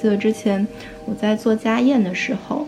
[0.00, 0.66] 记得之前
[1.04, 2.66] 我在做家宴的时候，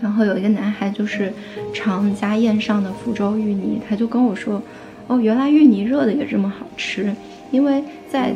[0.00, 1.32] 然后有一个男孩就是
[1.72, 4.62] 尝家宴上的福州芋泥，他就跟我说
[5.08, 7.14] ：“哦，原来芋泥热的也这么好吃，
[7.50, 8.32] 因为在。”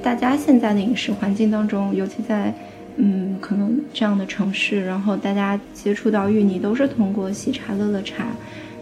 [0.00, 2.54] 大家现在的饮食环境当中，尤其在，
[2.96, 8.26] 嗯，可能这样的城市，然后大家接触到芋泥都是通过喜茶、乐乐茶、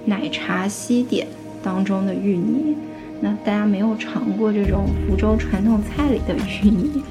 [0.04, 1.26] 奶茶西点
[1.62, 2.76] 当中的芋泥，
[3.20, 7.02] 那大家没有尝过这种福州传统菜里的芋泥，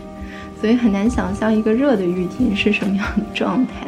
[0.59, 3.88] 所以很难想象一个热的芋泥是什么样的状态。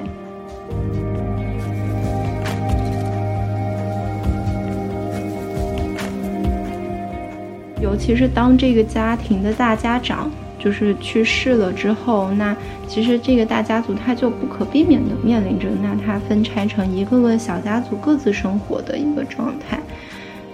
[7.80, 10.30] 尤其是当这个家庭的大家长
[10.60, 12.56] 就是去世了之后，那
[12.88, 19.80] 其实这个大家族他就不可避免的面临着，那他分拆成一个个小家族各自生活的一个状态。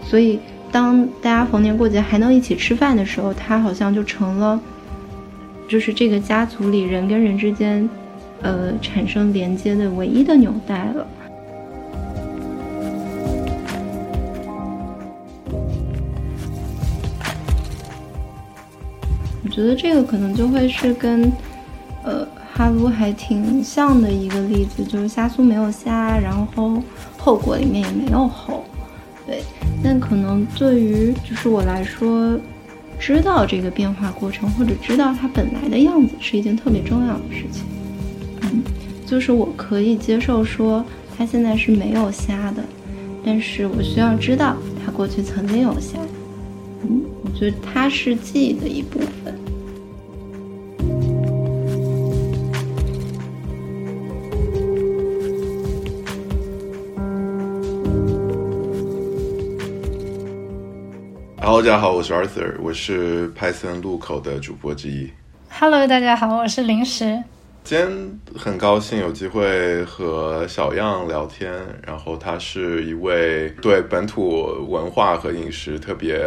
[0.03, 0.39] 所以，
[0.71, 4.59] 当大家逢年过节还能一起吃饭的时候，他好像就成了，
[5.67, 7.89] 就是这个家族里人跟人之间，
[8.41, 11.07] 呃，产生连接的唯一的纽带了。
[19.43, 21.31] 我觉得这个可能就会是跟，
[22.03, 26.81] 呃，哈鲁还挺像的一个例子，就是虾酥没有虾，然后
[27.17, 28.63] 后果里面也没有后，
[29.25, 29.41] 对。
[29.83, 32.39] 但可能对于就是我来说，
[33.05, 37.63] 知道这个变化过程，或者知道它本来的样子，是一件特别重要的事情。
[38.43, 38.63] 嗯，
[39.05, 40.85] 就是我可以接受说
[41.17, 42.63] 它现在是没有瞎的，
[43.21, 44.55] 但是我需要知道
[44.85, 45.99] 它过去曾经有瞎。
[46.83, 49.37] 嗯，我觉得它是记忆的一部分。
[61.45, 65.11] Hello，大家好，我是 Arthur，我是 Python 路口的主播之一。
[65.49, 67.21] Hello，大家好，我是零食。
[67.65, 71.53] 今天很高兴有机会和小样聊天，
[71.85, 76.17] 然后他是一位对本土文化和饮食特别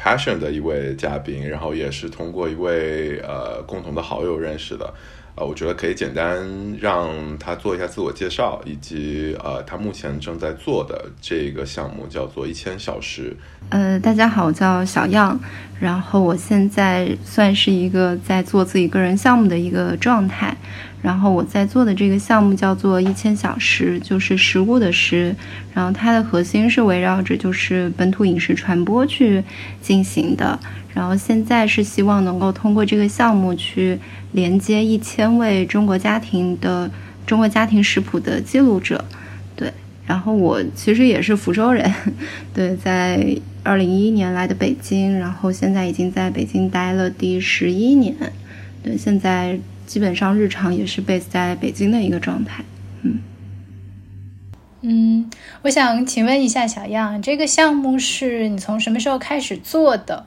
[0.00, 4.94] passion 的一位嘉宾，然后也是通过一位呃共同的好友认识的。
[5.36, 6.38] 呃，我觉得可以简单
[6.80, 13.36] 让他做一下自我介绍，以及呃，他目前正在做的这个项目叫做一千小时。
[13.70, 15.36] 呃，大家好，我叫小样，
[15.80, 20.56] 然后我现在算是一个在做自己个人项目的一个状态。
[21.02, 25.34] 然后我在做的这个项目叫做一千小时，就是食物的食。
[25.74, 29.42] 然后它的核心是围绕着就是本土饮食传播去
[29.82, 30.58] 进行的。
[30.94, 33.98] 然后现在是希望能够通过这个项目去
[34.32, 36.90] 连接一千位中国家庭的
[37.26, 39.04] 中国家庭食谱的记录者。
[39.54, 39.72] 对，
[40.06, 41.92] 然后我其实也是福州人，
[42.54, 48.14] 对，在二零一一年来的北京，然后现在已经在北京待了第十一年。
[48.82, 49.58] 对，现在。
[49.86, 52.64] 基本上日常也是 base 在北京的一个状态，
[53.02, 53.18] 嗯
[54.80, 60.24] 嗯，我想请问一下小样，这个项目是你从什么时候开始做的？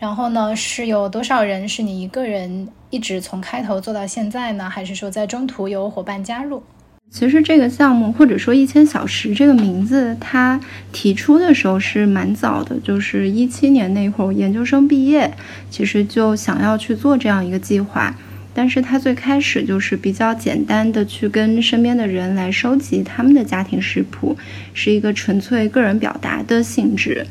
[0.00, 1.68] 然后呢，是有多少人？
[1.68, 4.68] 是你一个人一直从开头做到现在呢？
[4.68, 6.62] 还是说在中途有伙伴加入？
[7.10, 10.58] 其实这个项目或者说一千小时这个名字，它
[10.90, 15.30] 提出的时候是蛮早的，就是一七年那会儿研究生毕业，
[15.68, 18.16] 其实就想要去做这样一个计划。
[18.54, 24.34] 但是他最开始就是比较简单的去跟身边的人来收集他们的家庭食谱，
[24.72, 27.26] 是一个纯粹个人表达的性质，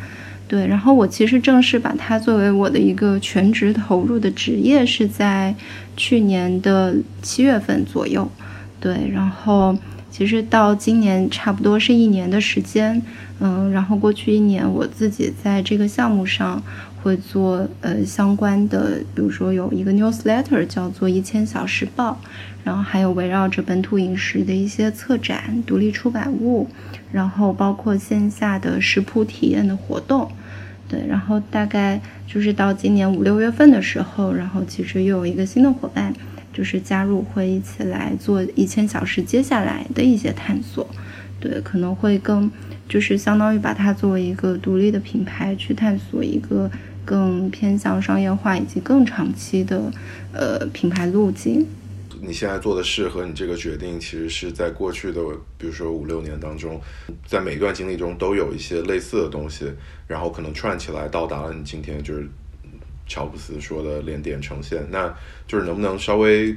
[0.50, 0.68] 对。
[0.68, 5.56] 然后我其实正式把它作为我的一个全职投入的职业是在
[5.96, 8.30] 去年的七月份左右，
[8.82, 9.10] 对。
[9.10, 9.74] 然后
[10.12, 13.02] 其实到今年差不多是一年的时间，
[13.40, 13.72] 嗯。
[13.72, 16.62] 然后过去一年我自己在这个项目上。
[17.02, 22.20] 会做呃相关的，比如说有一个 newsletter 叫做一千小时报，
[22.62, 26.68] 然后还有围绕着本土饮食的一些策展、独立出版物，
[27.14, 30.30] 然后包括线下的食谱体验的活动，
[30.90, 36.12] 对，然后大概就是到今年五六月份的时候，然后其实又有一个新的伙伴，
[36.52, 40.86] 就是加入会一起来做一千小时接下来的一些探索，
[41.40, 42.52] 对，可能会更
[42.90, 46.70] 就是相当于把它作为一个独立的品牌去探索一个。
[47.06, 49.92] 更偏向商业化以及更长期的
[50.32, 51.66] 呃品牌路径。
[52.22, 55.22] 你现在做的事和你这个决定，其实是在过去的，
[55.58, 56.80] 比如说五六年当中，
[57.26, 59.72] 在每一段经历中都有一些类似的东西，
[60.08, 62.28] 然后可能串起来到达了你今天就是
[63.08, 64.86] 乔布斯说的连点呈现。
[64.92, 65.14] 那
[65.48, 66.56] 就是能不能稍微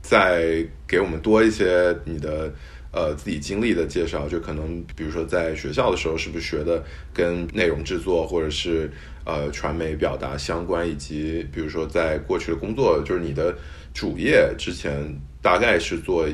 [0.00, 2.52] 再给我们多一些你的
[2.92, 4.28] 呃自己经历的介绍？
[4.28, 6.82] 就可能比如说在学校的时候，是不是学的
[7.12, 8.90] 跟内容制作或者是
[9.24, 13.54] 呃传媒表达相关，以及比如说在过去的工作，就是你的。
[13.94, 16.26] 主业之前大概是做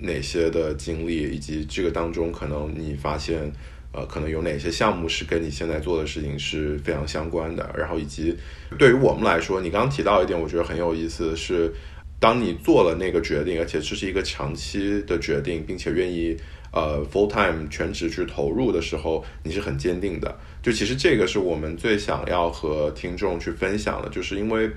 [0.00, 3.52] 哪些的经历，以及这个当中可能你发现，
[3.92, 7.70] 呃，可能有哪些项目是跟你现在做的事情是非常相关的。
[7.76, 8.34] 然后以及
[8.78, 11.70] 对于我们来说，你刚刚提到一点，我觉得很有意思的是，
[12.18, 16.34] 当你做了那个决定，而且这是一个长期的决定，并且愿意
[16.72, 20.36] 呃 full time 全职去投入的时候，你是很坚定的。
[20.62, 24.70] 就其实这个是我们最想要和听众去分享的，就是因为。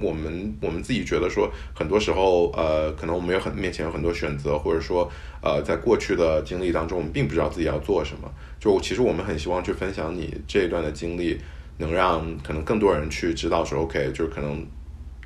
[0.00, 5.10] 我们我们自己觉得说，很多时候，呃，可能我们有很面前有很多选择，或者说，
[5.42, 8.32] 呃，在过去的经历当中，我们并不知道自己要做什么。
[8.60, 11.36] 就其实我们很希望去分享你这一段的经历，
[11.76, 14.64] 能让可能更多人去知道说，OK，就是可能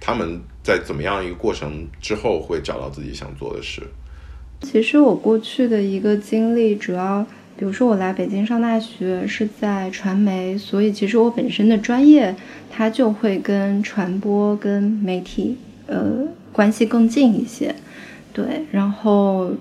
[0.01, 3.83] 他们在怎么样一个过程之后会找到自己想做的事。
[4.65, 7.25] 其实我过去的一个经历，主要。
[7.57, 12.35] 比如说我来北京上大学是在传媒，所以其实我本身的专业
[12.69, 15.57] 它就会跟传播、跟媒体
[15.87, 17.73] 呃关系更近一些，
[18.33, 18.65] 对。
[18.73, 19.53] 然后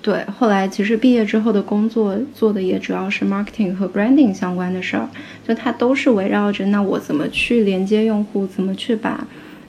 [0.00, 5.08] 对，后来其实毕业之后的工作做的也主要是 marketing 和 branding 相关的事儿，
[5.46, 9.26] 就它都是围绕着那我怎么去连接用户，怎么去把。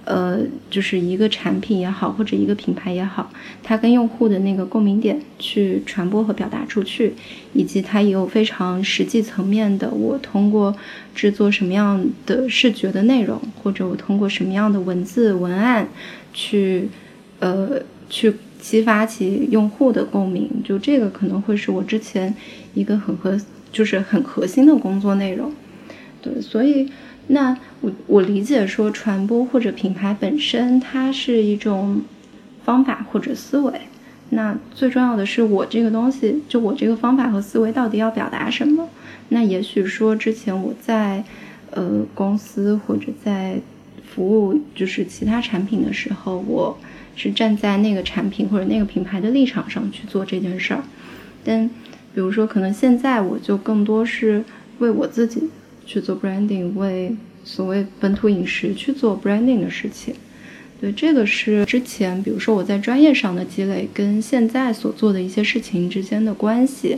[0.10, 0.40] 呃，
[0.72, 7.14] 就是一个产品也好，或者一个品牌也好，它跟用户的那个共鸣点去传播和表达出去，
[7.54, 10.76] 以及它也有非常实际层面的，我通过
[11.14, 15.88] 制作什么样的视觉的内容，或者我通过什么样的文字文案
[16.34, 16.90] 去，
[17.38, 17.80] 呃，
[18.10, 22.34] 去激发起用户的共鸣，就这个可能会是我之前
[22.74, 23.40] 一个很核，
[23.72, 25.54] 就是很核心的工作内容。
[26.20, 26.90] 对，所以。
[27.32, 32.02] 那我我理解说传播或者品牌本身，它是一种
[32.66, 33.72] 方法或者思维。
[34.32, 38.90] 那最重要的是我这个东西，就我这个方法和思维到底要表达什么？
[39.30, 41.24] 那也许说之前我在
[41.70, 43.60] 呃公司或者在
[44.04, 46.76] 服务就是其他产品的时候，我
[47.16, 50.84] 是站在那个产品或者那个品牌的立场上去做这件事儿。
[51.44, 51.68] 但
[52.16, 54.44] 比如说可能现在我就更多是
[54.80, 55.48] 为我自己。
[55.90, 60.14] 去做 branding，为所谓本土饮食去做 branding 的事情，
[60.80, 66.98] 对，这个是之前，比如说我在专业上的积累，跟现在所做的一些事情之间的关系。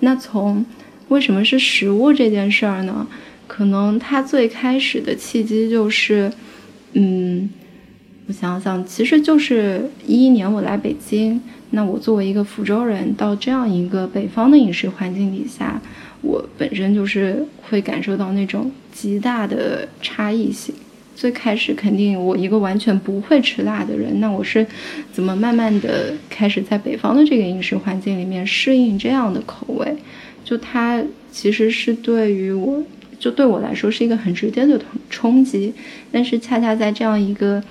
[0.00, 0.66] 那从
[1.10, 3.06] 为什么是食物这件事儿呢？
[3.46, 6.32] 可能它最开始的契机就是，
[6.94, 7.48] 嗯，
[8.26, 11.40] 我想想，其实就是一一年我来北京，
[11.70, 15.80] 那我作为一个福州人，到这样一个北方的饮食环境底下。
[16.24, 20.74] 我本身就是会感受到那种极大的差异性。
[21.14, 24.66] 最开始肯定我一个完全不会吃辣的人，那我是
[25.12, 29.96] 怎么慢慢的开始在北方的这个饮食环境里面适应这样的口味？
[30.44, 31.00] 就它
[31.30, 32.82] 其实是对于我，
[33.20, 35.72] 就对我来说是一个很直接的冲击。
[36.10, 37.62] 但是恰恰在这样一个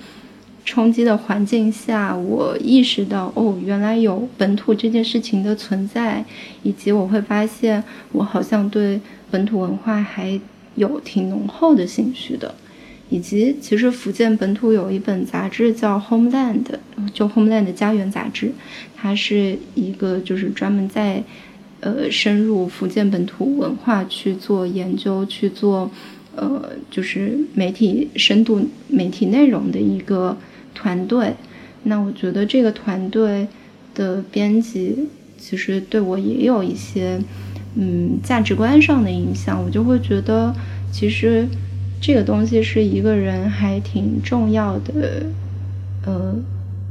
[0.64, 6.24] 冲击的环境下，我意识到哦，原来有本土这件事情的存在，
[6.62, 8.98] 以及我会发现我好像对
[9.30, 10.40] 本土文化还
[10.76, 12.54] 有挺浓厚的兴趣的，
[13.10, 16.62] 以及其实福建本土有一本杂志叫《Homeland》，
[17.12, 18.50] 就《Homeland》家园杂志，
[18.96, 21.22] 它是一个就是专门在
[21.80, 25.90] 呃深入福建本土文化去做研究、去做
[26.34, 30.34] 呃就是媒体深度媒体内容的一个。
[30.74, 31.34] 团队，
[31.84, 33.46] 那我觉得这个团队
[33.94, 37.20] 的编辑其实对我也有一些，
[37.76, 39.62] 嗯，价值观上的影响。
[39.62, 40.54] 我就会觉得，
[40.90, 41.46] 其实
[42.00, 45.26] 这个东西是一个人还挺重要的，
[46.04, 46.34] 呃，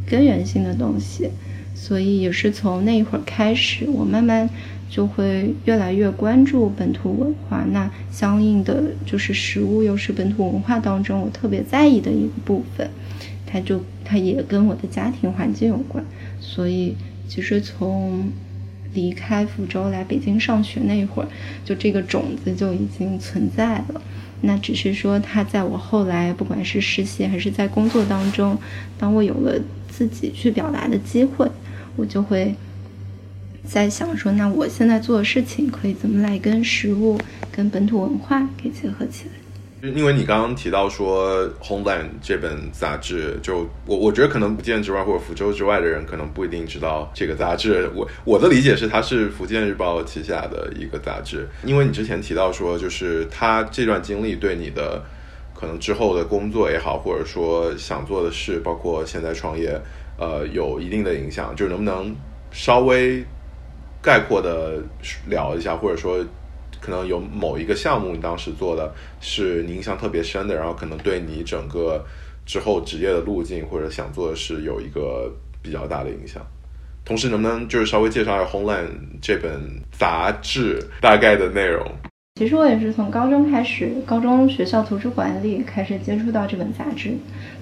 [0.08, 1.30] 根源性的东西。
[1.76, 4.48] 所以也是从那一会儿开始，我慢慢
[4.90, 7.66] 就会越来越关注本土文化。
[7.72, 12.88] 那相应的就是食物，又是本土文化当中我特别在意的一个部分。
[13.54, 16.04] 它就它也跟我的家庭环境有关，
[16.40, 16.96] 所以
[17.30, 18.32] 其实从
[18.96, 21.30] 离开福州来北京上学那一会儿，
[21.64, 24.02] 就这个种子就已经存在了。
[24.42, 28.58] 那只是说，它在我后来不管是实习还是在工作当中，
[28.98, 31.48] 当我有了自己去表达的机会，
[31.96, 32.56] 我就会
[33.64, 37.20] 在想说，那我现在做的事情可以怎么来跟食物、
[37.52, 39.43] 跟本土文化给结合起来。
[39.84, 47.92] 因为你刚刚提到说《Homeland》这本杂志，就我我觉得可能福建之外或者福州之外的人可能不一定知道这个杂志。
[47.94, 51.50] 我我的理解是，它是福建日报旗下的一个杂志。
[51.66, 55.04] 因为你之前提到说，就是他这段经历对你的
[55.54, 59.78] 可能之后的工作也好，或者说想做的事，包括现在创业，
[60.18, 61.54] 呃，有一定的影响。
[61.58, 62.16] 就能不能
[62.52, 63.22] 稍微
[64.02, 64.82] 概括的
[65.28, 66.26] 聊一下，或者说？
[66.84, 72.06] 可能有某一个项目，你当时做的是你印象特别深的，然后可能对你整个
[72.46, 76.46] 之后职业的路径或者想做的事有一个比较大的影响。
[77.06, 78.88] 同时，能不能就是稍微介绍一下《Homeland》
[79.22, 79.62] 这本
[79.92, 81.90] 杂志大概的内容？
[82.36, 87.14] 其实我也是从高中开始，高中学校图书馆里开始接触到这本杂志，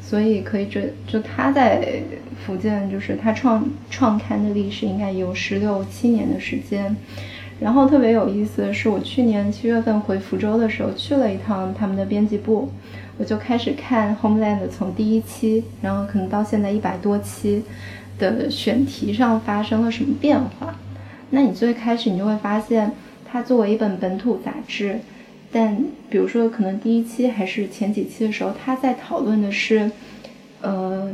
[0.01, 2.01] 所以可以就就他在
[2.45, 6.95] 福建，就是他创创刊的历史应该有十六七年的时间。
[7.62, 12.68] 然后特别有意思的是，我去年七月份回福州的时候，去了一趟他们的编辑部，
[13.20, 17.63] 我就开始看《Homeland》从第一期，然后可能到现在一百多期
[18.18, 20.75] 的选题上发生了什么变化。
[21.30, 22.91] 那你最开始你就会发现，
[23.24, 25.00] 它作为一本本土杂志，
[25.51, 25.77] 但
[26.10, 29.91] 比如说可能第一期还是前几期的时候，它在讨论的是，
[30.62, 31.12] 呃，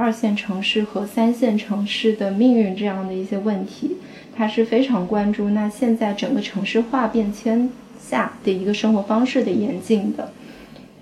[0.00, 3.98] 二线城市和三线城市的命运这样的一些问题。
[4.34, 7.68] 他是非常关注那现在整个城市化变迁
[8.00, 10.32] 下的一个生活方式的演进的，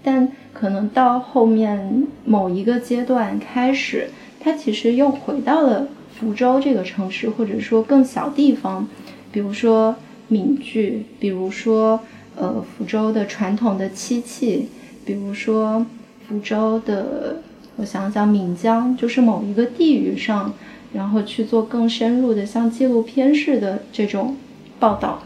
[0.02, 5.86] 但可能到后面某一个阶段开始，他其实又回到了
[6.18, 8.88] 福州这个城市，或者说更小地方，
[9.30, 9.94] 比如说
[10.26, 12.00] 闽剧，比如说
[12.34, 14.68] 呃福州的传统的漆器，
[15.04, 15.86] 比如说
[16.26, 17.40] 福州的，
[17.78, 20.52] 我想想闽江，就是某一个地域上。
[20.90, 24.34] 然后去做更深入的，像纪录片式的这种
[24.80, 25.18] 报道，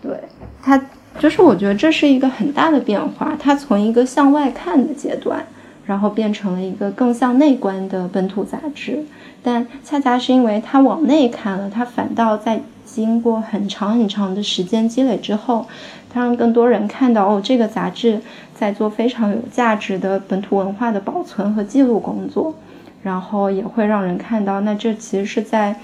[0.00, 0.18] 对
[0.62, 0.82] 它
[1.18, 3.36] 就是我觉得这是一个很大的变化。
[3.38, 5.44] 它从一个向外看的阶段，
[5.84, 9.04] 然后变成了一个更向内观的本土杂志。
[9.42, 15.66] 但恰恰是因为它往内看了，它反倒在经过很长很长的时间积累之后，
[16.10, 18.20] 它让更多人看到哦，这个杂志
[18.54, 22.54] 在做非常有价值的本土文化的保存和记录工作。
[23.00, 25.74] 然后也会让人看到，那这其实是在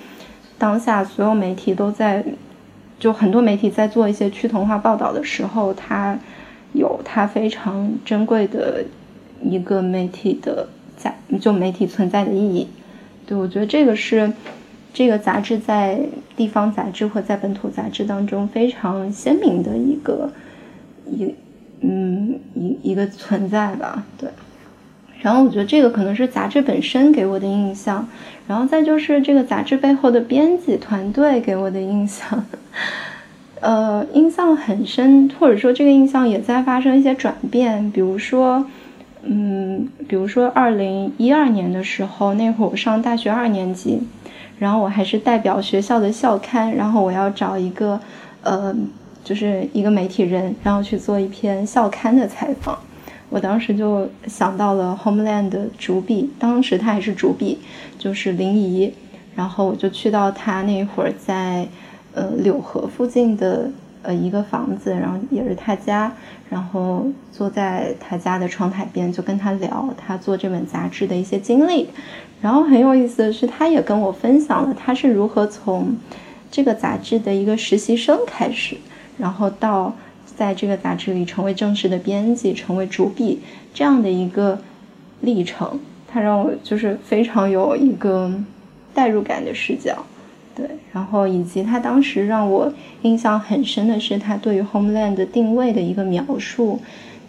[0.58, 2.22] 当下所有媒体都在，
[2.98, 6.18] 就很多媒体在做一些趋同化报道的时候，它
[6.72, 8.84] 有它非常珍贵的
[9.40, 12.66] 一个媒体的在，就媒体存在的意义。
[13.24, 14.30] 对我觉得这个是
[14.94, 16.00] 这个杂志在
[16.34, 20.30] 地方杂志或在本土杂志当中非常鲜明的一个
[21.10, 21.34] 一
[21.80, 24.30] 嗯一一个存在吧，对。
[25.20, 28.06] 然后我觉得这个可能是杂志本身给我的印象，
[28.46, 32.44] 然后再就是这个杂志背后的编辑团队给我的印象，
[33.60, 37.90] 呃，印象很深，或者说这个印象也在发生一些转变。
[37.90, 38.66] 比如说，
[39.22, 44.02] 嗯，比如说二零一二年的时候，那会儿我上大学二年级，
[44.58, 48.00] 然后我还是代表学校的校刊，然后我要找一个
[48.42, 48.74] 呃，
[49.22, 52.78] 就是一个媒体人，然后去做一篇校刊的采访。
[53.30, 57.58] 我当时就想到了 Homeland 的主笔，当时他还是主笔，
[57.98, 58.94] 就是林怡。
[59.34, 61.66] 然后我就去到他那会儿在
[62.14, 63.68] 呃柳河附近的
[64.02, 66.12] 呃一个房子，然后也是他家，
[66.48, 71.88] 然后坐在他家的窗台边，就跟他聊他做这本杂志的一些经历。
[72.44, 75.96] 然后很有意思的是，他也跟我分享了他是如何从
[76.50, 78.76] 这个杂志的一个实习生开始，
[79.16, 79.94] 然后到。
[80.36, 83.38] 在这个杂志里成为正式的编辑，成为主笔
[83.72, 84.58] 这样的一个
[85.20, 88.28] 历程，他让我就是非常有一个
[88.92, 90.04] 代入感的视角，
[90.52, 92.72] 对，然后以及他当时让我
[93.02, 96.80] 印象很深的是他对于 Homeland 的定位的一个描述，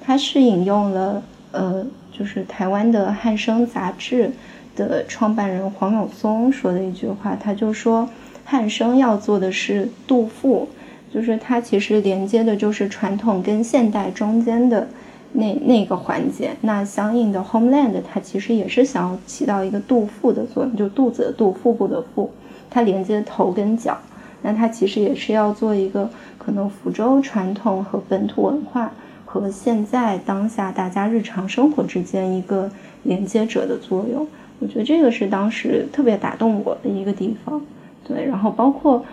[0.02, 4.32] 他是引用了呃，就是台湾的汉生杂志
[4.76, 8.10] 的创办人黄永松说的一句话，他就说
[8.44, 10.68] 汉生要做的是杜甫。
[11.14, 14.86] 就是它其实连接的就是传统跟现代中间的
[15.32, 22.30] 那那个环节，那相应的 Homeland 它其实也是想要起到一个杜腹的作用，就肚子的肚，腹部的腹，
[22.70, 23.98] 它连接头跟脚，
[24.42, 28.92] 那它其实也是要做一个可能福州传统和本土文化
[29.24, 32.70] 和现在当下大家日常生活之间一个
[33.04, 34.28] 连接者的作用。
[34.60, 37.62] 我觉得这个是当时特别打动我的一个地方，
[38.08, 39.06] 对，然后包括。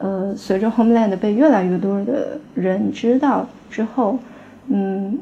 [0.00, 4.16] 呃，随着 Homeland 被越来越多的人知道之后，
[4.68, 5.18] 嗯，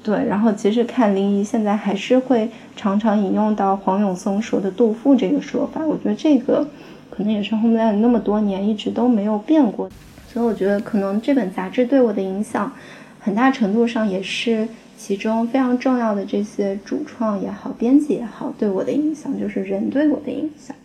[0.00, 6.64] 对，然后其实看林怡现在还是会常常引用到黄永松说的“杜甫”这个说法，我觉得这个
[7.10, 9.90] 可能也是 Homeland 那么多年一直都没有变过，
[10.28, 12.72] 所以我觉得可能这本杂志对我的影响，
[13.18, 14.68] 很大程度上也是
[15.04, 20.76] 其中非常重要的这些主创也好，编辑也好，对我的影响就是人对我的影响。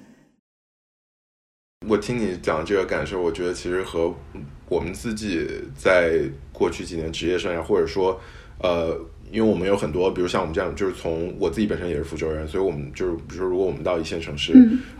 [1.87, 4.11] 我听你讲这个感受，我觉得其实和
[4.69, 5.47] 我们自己
[5.77, 6.19] 在
[6.51, 8.19] 过去几年职业生涯，或者说，
[8.57, 8.99] 呃，
[9.31, 14.55] 因为我们有很多，比如像我们这样，就是从我自己本身也是福州人，所以我们就是，比如说，如果我们到一线城市，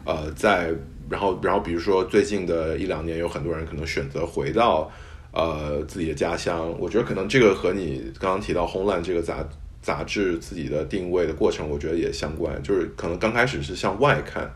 [0.06, 0.72] 呃，在
[1.10, 4.92] 然后，然后比如说最近的一两年，有很多人可能选择回到
[5.32, 9.48] 呃自己的家乡，我觉得可能这个和你刚刚提到《轰烂》这个杂
[9.82, 14.52] 杂志自己的定位的过程，我觉得也相关，就是可能刚开始是向外看。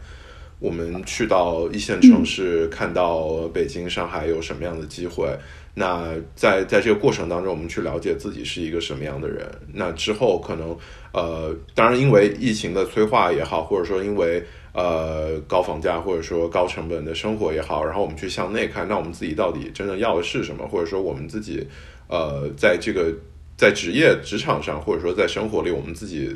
[0.60, 5.28] 我们去到一线城市，看到北京、上海有什么样的机会？
[5.74, 9.44] 那在在这个过程当中，我们去了解自己是一个什么样的人。
[9.74, 10.78] 那之后可能，
[11.14, 20.68] 呃，当然因为疫情的催化也好，或者说因为呃高房价或者说高成本的生活也好，然后我们去向内看，那我们自己到底真正要的是什么？
[20.68, 21.68] 或者说我们自己
[22.08, 23.14] 呃在这个
[23.58, 26.36] 在职业职场上，或者说在生活里，我们自己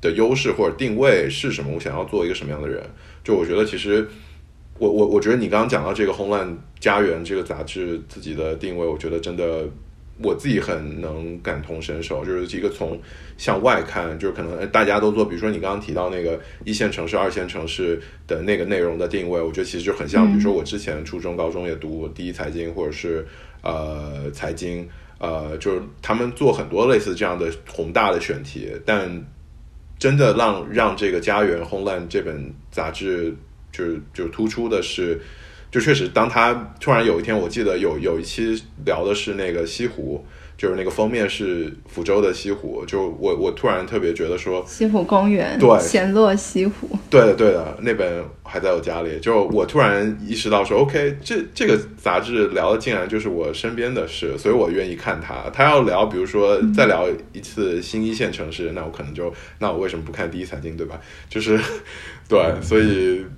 [0.00, 1.72] 的优势或者定位是什么？
[1.74, 2.82] 我想要做一个什么样的人？
[3.24, 4.06] 就我觉得，其实
[4.78, 9.64] 我我我觉得你刚刚讲到这个《红蓝家园》这个杂志自己的定位，我觉得真的
[10.22, 12.24] 我自己很能感同身受。
[12.24, 12.98] 就是一个从
[13.36, 20.26] 向外看，就是可能大家都做，比如说你刚刚提到那个一线城市、二线城市的那个内容的定位，我觉得其实就很像。
[20.28, 23.26] 比如说我之前初中、高中也读第一财经或者是
[23.62, 29.24] 呃财经，呃，就是他们做很多类似这样的宏大的选题，但。
[29.98, 33.34] 真的让让这个《家园 Homeland》这本杂志
[33.72, 35.18] 就是就突出的是，
[35.70, 40.24] 就确实，当他突然有一天，我记得有有一期聊的是那个西湖。
[40.58, 49.20] 就是那个封面是福州的西湖，就我我突然特别觉得说西湖公园，对，闲落西湖，对的对的，那本还在我家里。
[49.20, 55.50] 就我突然意识到说，OK，这这个杂志聊的竟然就是我身边的事，所以我愿意看它。
[55.52, 60.98] 他要聊，比如说再聊一次新一线城市，那我可能就那我为什么不看第一财经，对吧？
[61.28, 61.60] 就是
[62.26, 62.82] 对，所以
[63.18, 63.30] 嗯，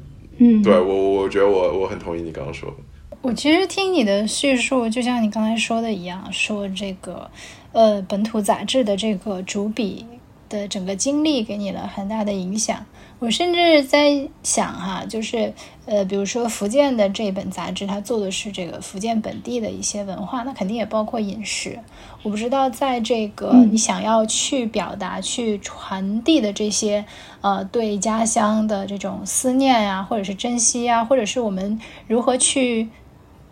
[0.62, 2.76] 对我我觉得我我很同意你刚刚说的。
[3.21, 7.28] 我其实听你的叙述，就像你刚才说的一样，说这个，
[7.73, 10.06] 呃，本土杂志的这个主笔
[10.49, 12.86] 的整个经历给你了很大的影响。
[13.21, 15.52] 我甚至在想哈，就是，
[15.87, 21.78] 呃，比如说福建的这本杂志，它做的是这个福建本地的一些文化，那肯定也包括饮食。
[22.23, 27.04] 我不知道在这个你想要去表达、去传递的这些，
[27.41, 32.89] 呃，对家乡的这种思念呀，或者是珍惜啊，或者是我们如何去。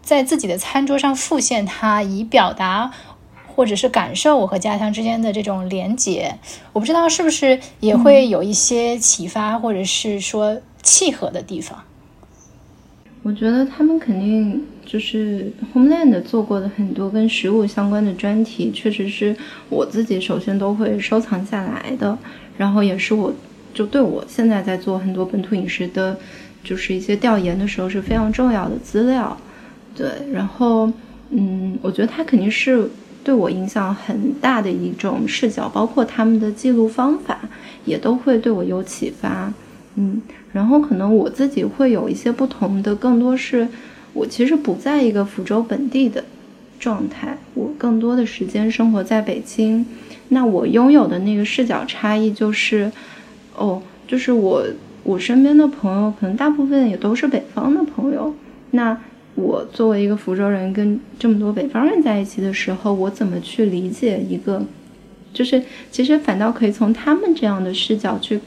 [0.03, 2.93] 在自己的餐桌上复现它，以表达
[3.57, 6.33] 或者是感受我和家乡之间的这种连结。
[6.73, 11.83] 我不知道是不是也会有一些启发，或者是说契合的地方。
[13.23, 19.35] 我觉得他们肯定就是 Homeland 做过的很多跟食物相关的专题，确实是
[19.69, 22.16] 我自己首先都会收藏下来的，
[22.57, 23.33] 然后也是我
[23.75, 26.16] 就对我现在在做很多本土饮食的，
[26.62, 29.37] 就是一些调研的时候是非常重要的资料。
[29.97, 30.92] 对，然后，
[31.31, 32.88] 嗯，我觉得他肯定是
[33.27, 37.41] 对我影响很大的一种视角，包括他们的记录方法
[37.85, 39.53] 也都会对我有启发，
[39.97, 43.67] 嗯，然后可能我自己会有一些不同的，更多是
[44.12, 46.23] 我其实不在一个福州本地的
[46.79, 49.85] 状态，我更多的时间生活在北京，
[50.29, 52.93] 那我拥有的那个视角差异就是，
[53.57, 54.65] 哦，就是我
[55.03, 58.33] 我身边的朋友可能大部分也都是北方的朋友，
[58.71, 58.97] 那。
[59.37, 64.62] 我作为一个福州人，跟这么多北方人在一起的时候，我怎么去理解一个？
[65.33, 68.40] 就是其实反倒可以从他们这样的视角去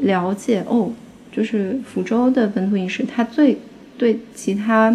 [0.00, 0.92] 了解哦，
[1.32, 3.56] 就是福州的本土饮食，它最
[3.96, 4.94] 对其他，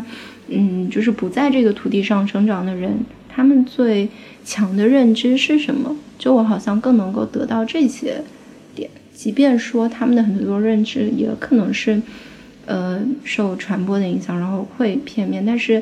[0.50, 4.08] 嗯，就是不在这个土地上生长的人，他们最
[4.46, 5.96] 强的认知是什么？
[6.20, 8.22] 就我好像更能够得到这些
[8.76, 12.00] 点，即便说他们的很多认知也可能是。
[12.70, 15.82] 呃，受传播的影响，然后会片面，但是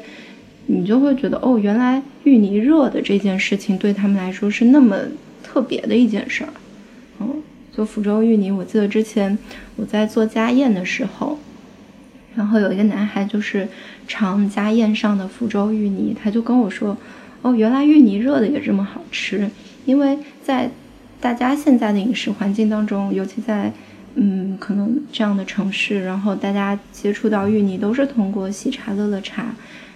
[0.68, 4.96] 你就会觉得，哦，原来芋泥热的这件事情对他们来说是那么
[5.44, 6.50] 特别的一件事儿。
[7.20, 9.38] 嗯，做福州芋泥，我记得之前
[9.76, 11.38] 我在做家宴的时候，
[12.38, 13.68] 然后有一个男孩就是
[14.08, 16.96] 尝家宴上的福州芋泥，他就跟我说，
[17.42, 19.50] 哦，原来芋泥热的也这么好吃，
[19.84, 20.72] 因为在
[21.20, 23.74] 大家现在的饮食环境当中，尤其在。
[24.20, 29.54] 嗯，可能这样的城市，然后大家接触到芋泥都是通过喜茶乐乐茶、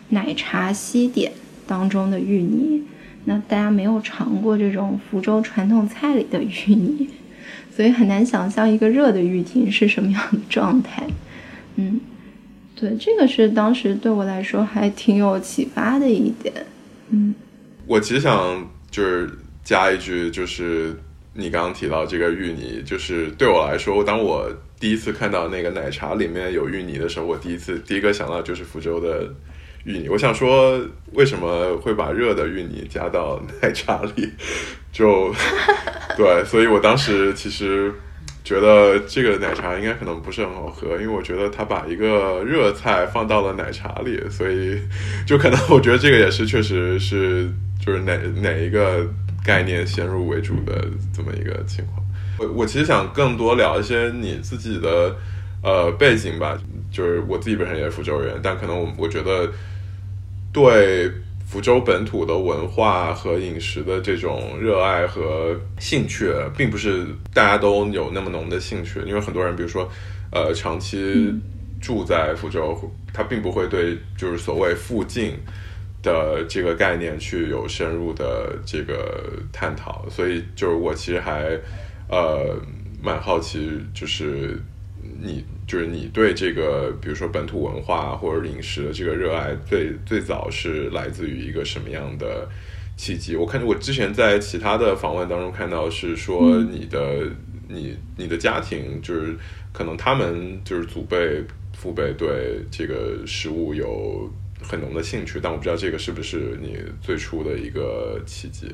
[0.10, 1.32] 奶茶西点
[1.66, 2.84] 当中的芋泥，
[3.26, 7.10] 那大家没有尝过这种福州传统菜里的芋泥，
[7.76, 11.04] 所以很难想象一个热的芋庭是什么样的状态。
[11.78, 12.00] 嗯，
[12.76, 16.54] 对，这个是当时对我来说还挺有启发的一点。
[17.10, 17.34] 嗯，
[17.88, 19.30] 我其实想就是
[19.64, 20.96] 加一句，就是
[21.34, 29.34] 你刚刚提到这个芋泥，就是对我来说，当我第一次看到那个奶茶里面有芋泥的时候，我第一次第一个想到就是福州的
[29.86, 30.10] 芋泥。
[30.10, 30.80] 我想说，
[31.14, 34.30] 为什么会把热的芋泥加到奶茶里？
[34.92, 35.34] 就
[36.18, 37.94] 对，所以我当时其实。
[38.44, 44.82] 觉得这个奶茶应该可能不是很好喝，因为我觉得他把一个热菜放到了奶茶里，所以
[45.28, 47.48] 就可能我觉得这个也是确实是
[47.80, 49.08] 就是哪哪一个
[49.44, 52.06] 概念先入为主的这么一个情况。
[52.38, 55.16] 我我其实想更多聊一些你自己的
[55.64, 56.58] 呃背景吧，
[56.92, 59.52] 就是我自己本身也是福州人，但可能我我觉得
[60.52, 61.12] 对。
[61.44, 69.86] 福州本土的文化和饮食的这种热爱和兴趣，并不是大家都有那么浓的兴趣，因为很多人，比如说，
[70.32, 71.30] 呃，长期
[71.82, 75.34] 住在福州，他并不会对就是所谓附近
[76.02, 81.60] 的这个概念去有深入的这个探讨，所以就是我其实还
[82.10, 82.60] 呃
[83.02, 84.60] 蛮好奇，就是
[85.20, 85.44] 你。
[85.68, 92.46] 就是你对这个，比如说本土文化或者饮食的这个热爱，最最早是来自于一个什么样的
[92.98, 93.38] 契机？
[93.38, 97.26] 我看我之前在其他的访问当中看到是说，你的
[97.70, 99.34] 你你的家庭就是
[99.72, 101.42] 可能他们就是祖辈
[101.74, 104.30] 父辈对这个食物有
[104.62, 108.68] 很浓的兴趣，但我不知道这个是不是你最初的一个契机。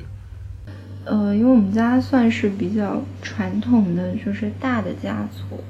[1.04, 5.62] 呃，因为我们家算是比较传统的，就是大的家族。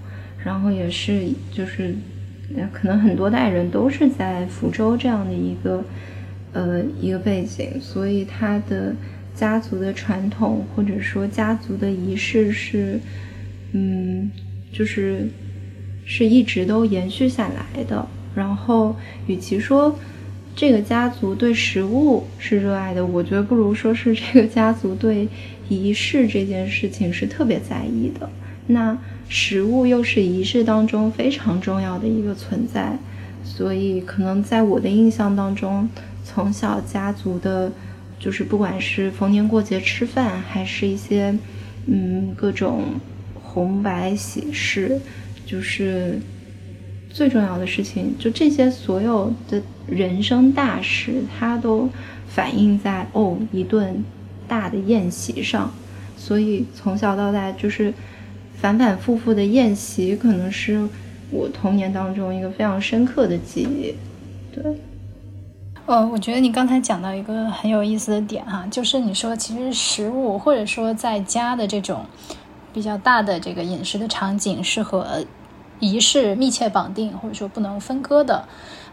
[0.45, 1.95] 然后也是，就是，
[2.73, 5.85] 可能很多代人都是在福州这样的一个，
[6.53, 8.95] 呃，一个背景，所以他的
[9.35, 13.01] 家族的传统或者说家族的仪式是，
[13.73, 14.31] 嗯，
[14.73, 15.29] 就是
[16.05, 18.09] 是一直都延续下来的。
[18.39, 18.95] 然后，
[19.27, 19.99] 与其说
[20.55, 25.29] 这个家族对食物是热爱的，我觉得不如说是这个家族对
[25.69, 28.31] 仪式这件事情是特别在意的。
[28.69, 28.97] 那。
[29.31, 32.97] 食物又是仪式当中非常重要的一个存在，
[33.45, 35.87] 所以可能在我的印象当中，
[36.25, 37.71] 从小家族的，
[38.19, 41.37] 就是不管是逢年过节吃饭，还是一些，
[41.85, 42.85] 嗯，各种
[43.35, 44.99] 红白喜事，
[45.45, 46.19] 就是
[47.11, 51.89] 最重要的事情，就这些所有的人生大事，它都
[52.29, 54.05] 反映在哦一顿
[54.47, 55.73] 大的宴席上，
[56.17, 57.93] 所以从小到大就是。
[58.61, 60.85] 反反复复的宴席，可能是
[61.31, 63.95] 我童年当中一个非常深刻的记忆。
[64.53, 64.65] 对，
[65.87, 72.05] 呃，我觉得你刚才讲到一个很有意思的点哈，就是你说其实食物或者说在家的这种
[72.73, 75.25] 比较大的这个饮食的场景是和
[75.81, 78.49] 仪式密切绑定，或者说不能分割的。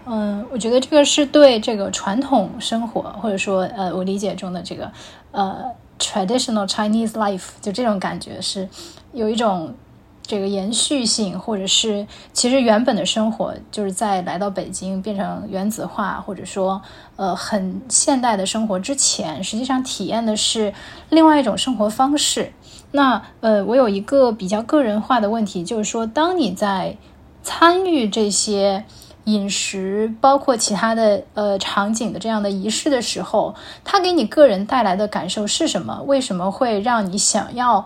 [0.06, 4.92] 嗯，我觉得这个是对这个传统生活，或者说呃，我理解中的这个
[5.32, 5.72] 呃。
[5.98, 8.68] traditional Chinese life 就这种感觉是
[9.14, 9.74] 有一种
[10.22, 16.82] 这个延续性，或者是其实原本的生活就是在来到北京变成原子化，或者说
[17.16, 20.74] 呃很现代的生活之前，实际上体验的是
[21.10, 22.52] 另外一种生活方式。
[22.96, 26.98] 那呃，我有一个比较个人化的问题，就是说，当你在
[27.44, 28.86] 参与这些。
[29.26, 36.04] 饮食包括其他的呃场景的这样的仪式的时候，它给你个人带来的感受是什么？
[36.06, 37.84] 为什么会让你想要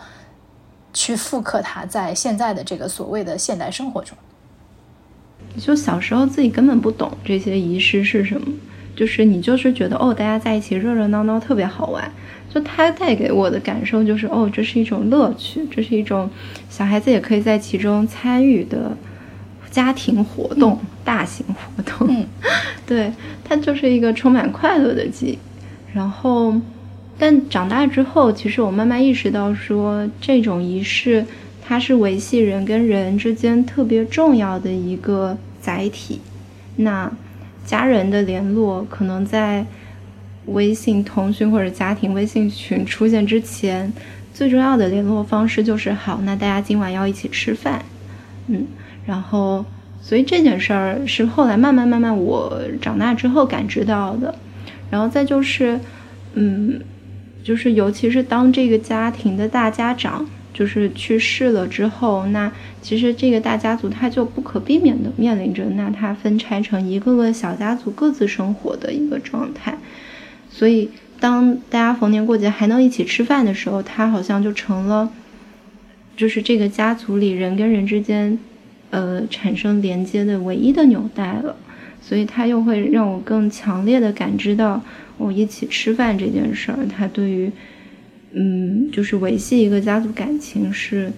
[0.91, 4.17] 去复刻它在现在的这个所谓的现代生活中？
[5.58, 8.45] 就小时候自己根本不懂这些仪式是什么，
[8.93, 12.12] 就是你就是觉得哦，大家在一起热热闹闹特别好玩。
[12.53, 16.29] 就它带给我的感受就是哦，这是一种乐趣，这是一种
[16.69, 18.97] 小孩子也可以在其中参与的。
[19.71, 22.25] 家庭活动、大型活动，
[22.88, 25.38] 对它就是一个充满快乐的记忆。
[25.93, 26.55] 然后，
[27.19, 31.23] 但长大之后，其实我慢慢意识到，说这种仪式
[31.63, 36.19] 它是维系人跟人之间特别重要的一个载体。
[36.77, 37.12] 那
[37.63, 39.63] 家人的联络，可能在
[40.53, 43.91] 微信通讯或者家庭微信群出现之前，
[44.33, 47.83] 最重要的联络方式就是好，那大家今晚要一起吃饭，
[48.47, 48.65] 嗯。
[49.05, 49.65] 然后，
[50.01, 54.35] 所以这件事儿是后来慢慢慢慢我长大之后感知到的。
[54.91, 55.79] 然后再就是，
[56.33, 56.79] 嗯，
[57.43, 62.51] 就是尤其是当这个家庭的大家长就是去世了之后，那
[62.83, 69.75] 其实这个大家族他就不可避免的面临着那他分拆成一个个小家族各自生活的一个状态。
[70.60, 70.89] 所以
[71.22, 75.10] 当大家逢年过节还能一起吃饭的时候，他好像就成了，
[76.17, 78.38] 就是这个家族里人跟人之间。
[78.91, 81.56] 呃，产生连接的唯一的纽带了，
[82.02, 84.82] 所以它又会让我更强烈的感知到，
[85.19, 87.52] 我一起吃饭这件事儿，它对于
[88.32, 91.13] 嗯，就是维系一个家族感情是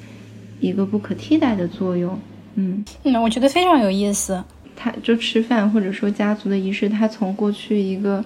[0.60, 2.20] 一个不可替代的作用。
[2.56, 4.44] 嗯嗯，我觉得非常有意思。
[4.76, 8.22] 他就吃饭或者说家族的仪式，他从过去一个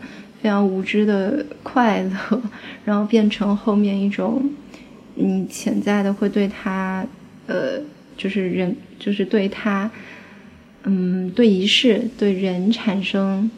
[0.45, 2.39] 非常无知的快乐，
[2.85, 4.47] 然后变成后面一种
[5.15, 7.03] 你潜在的会对他，
[7.47, 7.81] 呃，
[8.15, 9.89] 就是人，就是对他，
[10.83, 13.49] 嗯，对仪式、对人产生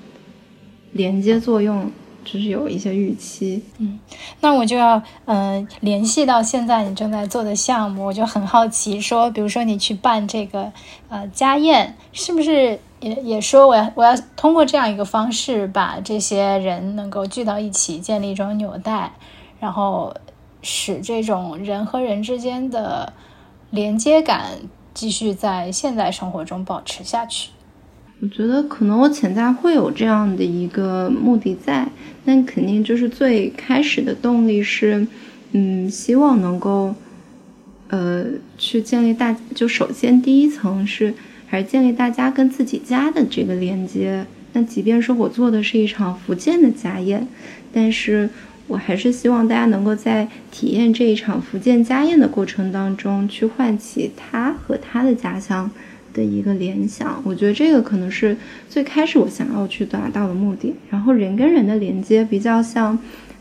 [0.94, 1.92] 连接作用。
[2.30, 3.98] 就是有一些预期，嗯，
[4.42, 10.70] 那我就要嗯联系到现在你正在做的项目，我就很好奇，说比如说你去办这个
[11.08, 19.14] 呃家宴，是不是也也说我要我要通过这样一个方式把这些人能够聚到一起，建立一种纽带，
[19.62, 20.14] 然后
[20.62, 23.14] 使这种人和人之间的
[23.70, 24.58] 连接感
[24.94, 27.52] 继续在现在生活中保持下去。
[28.20, 31.88] 我觉得可能我潜在会有这样的一个目的在，
[32.26, 35.06] 但肯定就是最开始的动力是，
[35.52, 36.96] 嗯，希望能够，
[37.90, 38.26] 呃，
[38.58, 41.14] 去建立大，就首先第一层是
[41.46, 44.26] 还是建立大家跟自己家的这个连接。
[44.54, 47.28] 那即便说我做的是一场福建的家宴，
[47.72, 48.28] 但是
[48.66, 55.70] 我还是希望大家能够在体验这一场福建家宴的过程当中，去唤起他和他的家乡。
[56.18, 58.36] 的一个联想，我觉得这个可能是
[58.68, 60.74] 最开始我想要去达到的目的。
[60.90, 62.98] 然后人跟人的连接比较像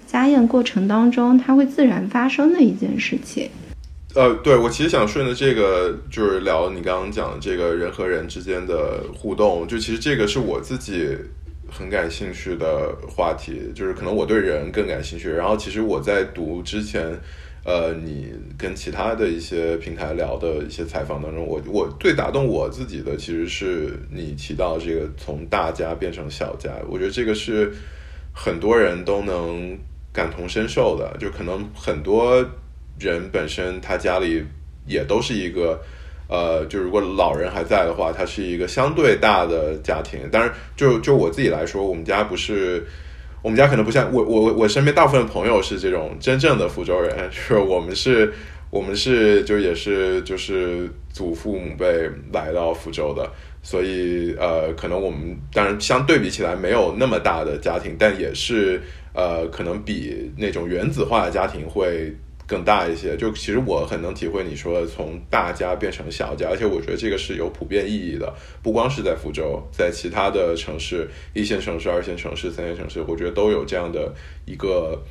[0.06, 3.48] 家宴过程当中它会自然发生的一件事情。
[4.14, 11.16] 呃，对我其实想顺着这个就是聊你刚刚讲的这个人和人之间的互动，就其实这个是我自己
[11.70, 15.30] 很感兴趣的话题，就是可能我对人更感兴趣。
[15.30, 17.18] 然后其实我在读之前。
[17.66, 27.72] 呃，你跟其他的一些平台聊的一些采访当中，我我最打动我自己的，其实是你提到这个从大家变成小家，我觉得这个是
[28.32, 29.76] 很多人都能
[30.12, 31.16] 感同身受的。
[31.18, 32.36] 就可能很多
[33.00, 34.44] 人本身他家里
[34.86, 35.80] 也都是一个，
[36.28, 40.20] 呃，就如果老人还在的话，他是一个相对大的家庭。
[40.30, 42.86] 当然，就就我自己来说，我们家不是。
[43.42, 48.32] 我们家可能不像我我我身边大部分朋友是这种真正的福州人， 就是我们是，
[48.70, 53.30] 我们是就也是就是祖父母辈来到福州的，
[53.62, 58.82] 所以呃，可能我们当然相对比起来没有那么大的家庭，但也是
[59.14, 62.14] 呃，可能比那种原子化的家庭会。
[62.46, 68.32] 更大一些，就其实我很能体会你说从大家变成小家，而且我觉得这个是有普遍意义的，
[68.62, 75.02] 不光是在福州，在其他的城市，一线城市、二线城市、三线城市，我觉得都有这样的一个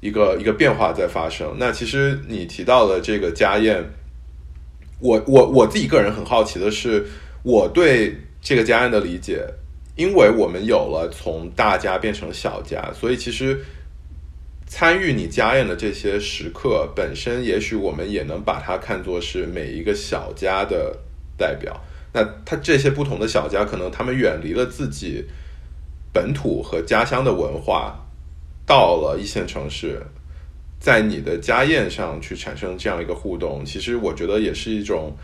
[0.00, 1.56] 一个一个变化在发生。
[1.58, 3.84] 那其实你提到的这个家宴，
[5.00, 7.04] 我我我自己个人很好奇的是，
[7.42, 9.44] 我对这个家宴的理解，
[9.96, 13.60] 因为我们有了从大家变成小家，所以其实。
[14.68, 20.98] 参与你家宴的这些时刻本身，也许我们也能把它看作是每一个小家的
[21.36, 21.80] 代表。
[22.12, 25.24] 那他这些不同的小家，可能他们远离了自己
[26.12, 27.96] 本土和家乡的文化，
[28.66, 30.02] 到了一线城市，
[30.80, 33.64] 在你的家宴上去产生这样一个互动。
[33.64, 35.16] 其实我觉得也是一种，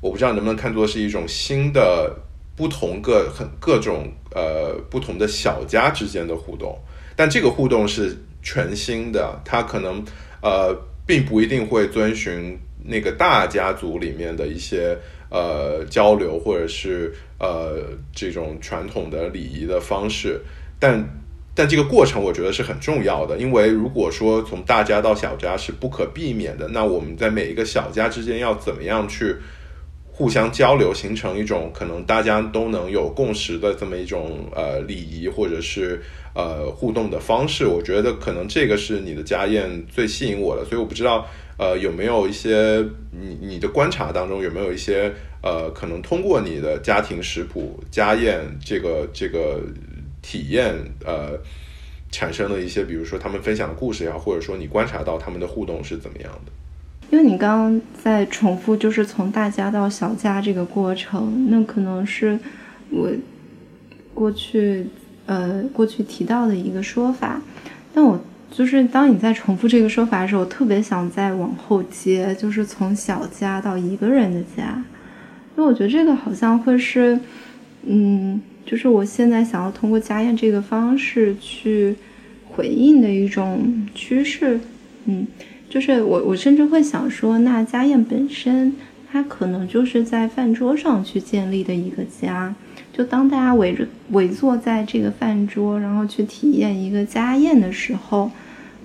[0.00, 2.12] 我不知道能不能看作是一种新的、
[2.56, 6.76] 不同个很各种呃不同的小家之间的互动。
[7.14, 8.18] 但这个互动是。
[8.50, 10.02] 全新的，他可能
[10.40, 10.74] 呃，
[11.06, 14.96] 并不一定会遵循那个大家族里面的一些
[15.28, 17.76] 呃交流，或者是呃
[18.10, 20.40] 这种传统的礼仪的方式，
[20.80, 21.06] 但
[21.54, 29.36] 但这个过程我觉得是很重要的，因为如果说从大家到小家是不可避免的，那我们在每一个小家之间要怎么样去
[30.06, 36.00] 互相交流，形成一种可能大家都能有共识的这么一种呃礼仪，或者是。
[36.34, 45.12] 呃，互动的方式，我觉得可能这个是你的家宴最吸引我的，所以我不知道，呃，有没有一些你你的观察当中有没有一些
[45.42, 49.60] 呃，可能通过你的家庭食谱家宴这个这个
[50.22, 51.36] 体验，呃，
[52.12, 56.52] 产生了一些，比如说他们分享的故事也好，或者说你观察到他们的互动是怎么样的？
[57.10, 62.38] 因为你刚刚在重复，就是从大家到小家这个过程，那可能是
[62.90, 63.10] 我
[64.14, 64.86] 过去。
[65.28, 67.38] 呃，过去提到的一个说法，
[67.92, 68.18] 但我
[68.50, 74.82] 就是当你在重复这个说法的时候，我特别想再往后接，就是从小家到一个人的家，
[75.54, 77.20] 因为我觉得这个好像会是，
[77.84, 81.94] 嗯，就是我现在想要通过家宴这个方式去
[82.48, 84.58] 回应的一种趋势，
[85.04, 85.26] 嗯，
[85.68, 88.74] 就是我我甚至会想说，那家宴本身
[89.12, 92.54] 它可能就是在饭桌上去建立的一个家。
[92.98, 98.28] 就当大家围着围坐在这个饭桌，然后去体验一个家宴的时候，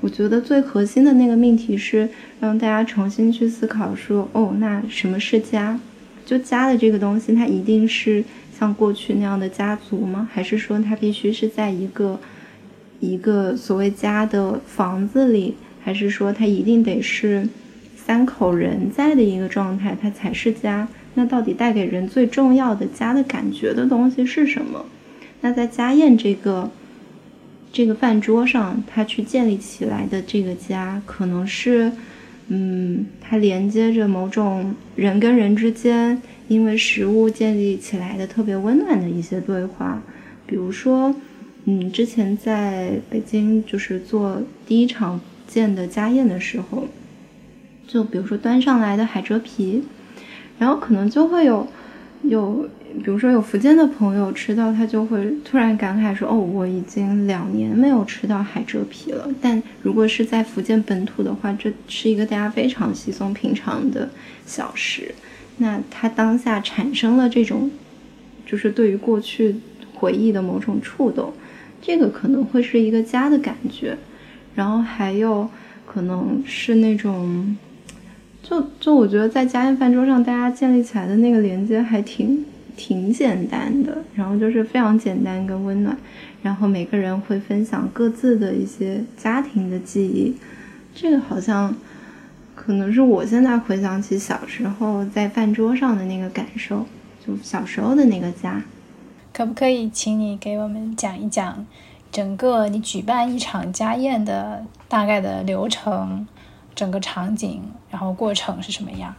[0.02, 2.08] 我觉得最核心的那个命题是
[2.40, 5.80] 让大家重新去思考说，哦，那什么是家？
[6.24, 8.24] 就家的这个东西，它一定是
[8.56, 10.30] 像过去那样的家族吗？
[10.32, 12.20] 还是说它必须是在一个
[13.00, 15.56] 一个所谓家的房子里？
[15.84, 17.50] 还是说它一定得是
[17.96, 20.88] 三口人在的一个状态，它才是家？
[21.16, 24.86] 那到底带给人最重要的家的感觉的东西是什么？
[25.42, 26.72] 那在家宴这个
[27.72, 31.92] 这个饭桌上，它去建立起来的这个家，可能是。
[32.50, 40.02] 嗯，它连接着某种人跟人之间因为食物建立起来的特别温暖的一些对话，
[40.46, 41.16] 比如说，
[41.64, 46.90] 嗯，之前在北京就是做第一场建的家宴的时候，
[47.88, 49.84] 就比如说端上来的海蜇皮，
[50.64, 51.68] 然后可能就会有
[52.24, 52.70] 有。
[53.04, 64.08] 比如说有福建的朋友吃到，他就会突然感慨说：“哦，我已经两年没有吃到海蜇皮了。”但如果是在福建本土的话，这是一个大家非常稀松平常的
[64.46, 65.16] 小食。
[65.58, 67.72] 那他当下产生了这种，
[68.46, 69.56] 就是对于过去
[69.96, 71.34] 回忆的某种触动，
[71.82, 73.98] 这个可能会是一个家的感觉。
[74.54, 75.50] 然后还有
[75.88, 77.58] 可能是那种，
[78.44, 82.46] 就就我觉得在家宴饭桌上大家建立起来的那个连接还挺。
[82.76, 85.96] 挺简单的，然后就是非常简单跟温暖，
[86.42, 90.36] 然后每个人会分享各自的一些家庭的记忆，
[90.96, 91.72] 这个好像
[92.56, 96.84] 可能是我现在回想起小时候在饭桌上的那个感受，
[97.24, 98.60] 就小时候的那个家。
[99.32, 101.64] 可不可以请你给我们讲一讲
[102.12, 106.26] 整个你举办一场家宴的大概的流程，
[106.84, 109.16] 整个场景，然后过程是什么样？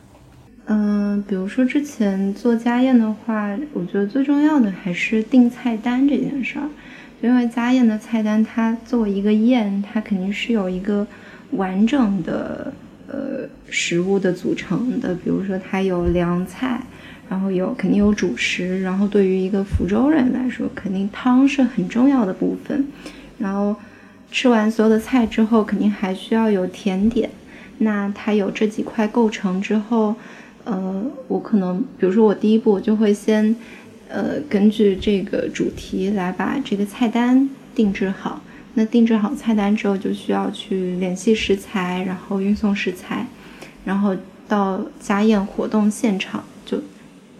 [0.67, 6.69] 嗯，比如说之前做家宴的话，我觉得最重要的还是定菜单这件事儿。
[7.23, 11.07] 因为家宴的菜单，它作为一个宴，它肯定是有一个
[11.53, 12.71] 完整的
[13.09, 15.15] 呃食物的组成的。
[15.15, 16.83] 比如说它有凉菜，
[17.31, 22.87] 然后有肯定有主食，然后对于一个福州人来说，肯定汤是很重要的部分。
[23.39, 23.75] 然后
[24.31, 27.31] 吃完所有的菜之后，肯定还需要有甜点。
[27.85, 30.17] 那它有这几块构成之后。
[30.67, 33.55] 呃，我可能，比如说我第一步，我就会先，
[34.09, 38.41] 呃，根据这个主题来把这个菜单定制好。
[38.73, 43.27] 那定制好菜单之后，就需要去联系食材，然后运送食材，
[43.85, 44.17] 然后
[44.49, 46.79] 到家宴活动现场，就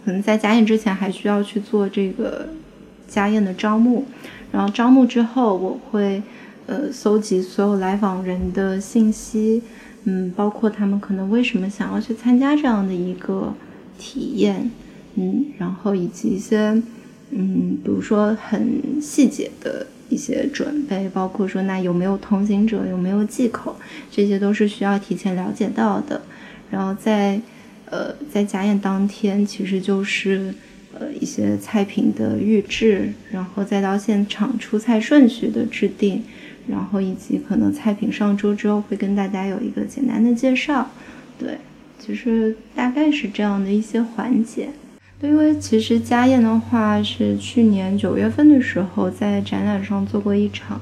[0.05, 2.49] 可能在家宴之前还需要去做这个
[3.07, 4.05] 家宴的招募。
[4.51, 6.21] 然后招募之后，我会
[6.67, 9.63] 呃搜集所有来访人的信息。
[10.05, 13.53] 嗯，包括他们可能为什么想要去参加这样的一个
[13.97, 14.69] 体验，
[15.15, 16.81] 嗯，然后以及一些，
[17.31, 23.75] 嗯，比如说很细节的一些准备，包括说那有没有同行者，有没有忌口，
[24.11, 26.21] 这些都是需要提前了解到的。
[26.69, 27.41] 然后在，
[27.85, 30.53] 呃，在家宴当天，其实就是
[30.93, 36.23] 呃一些菜品的预制，然后再到现场出菜顺序的制定。
[36.67, 40.89] 然后以及可能菜品上桌之后会跟大家有一个简单的介绍，
[41.37, 41.57] 对，
[41.99, 44.69] 其实大概是这样的一些环节。
[45.19, 50.81] 对，因为其实家宴的话是去年九月份的时候在展览上做过一场，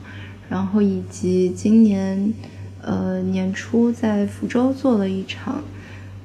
[0.50, 2.34] 然后以及今年
[2.82, 5.62] 呃年初在福州做了一场，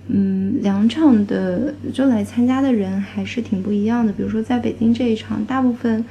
[0.07, 4.13] 嗯，两场的就来参加的人还是挺不一样的。
[4.13, 6.05] 比如说在北京这一场，大部分。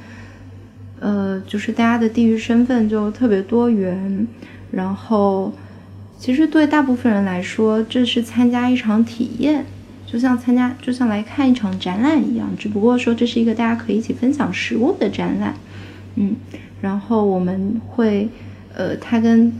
[1.00, 4.26] 呃，就是大家的地域身份就特别多元，
[4.70, 5.52] 然后
[6.18, 9.64] 其实对大部分人来说，这是参加一场体验，
[10.06, 15.54] 就像参加就像来看一场展览一样，只不过说这是一个大家可以一起分享食物的展览，
[16.16, 16.34] 嗯，
[16.80, 18.28] 然后我们会，
[18.74, 19.52] 呃，他跟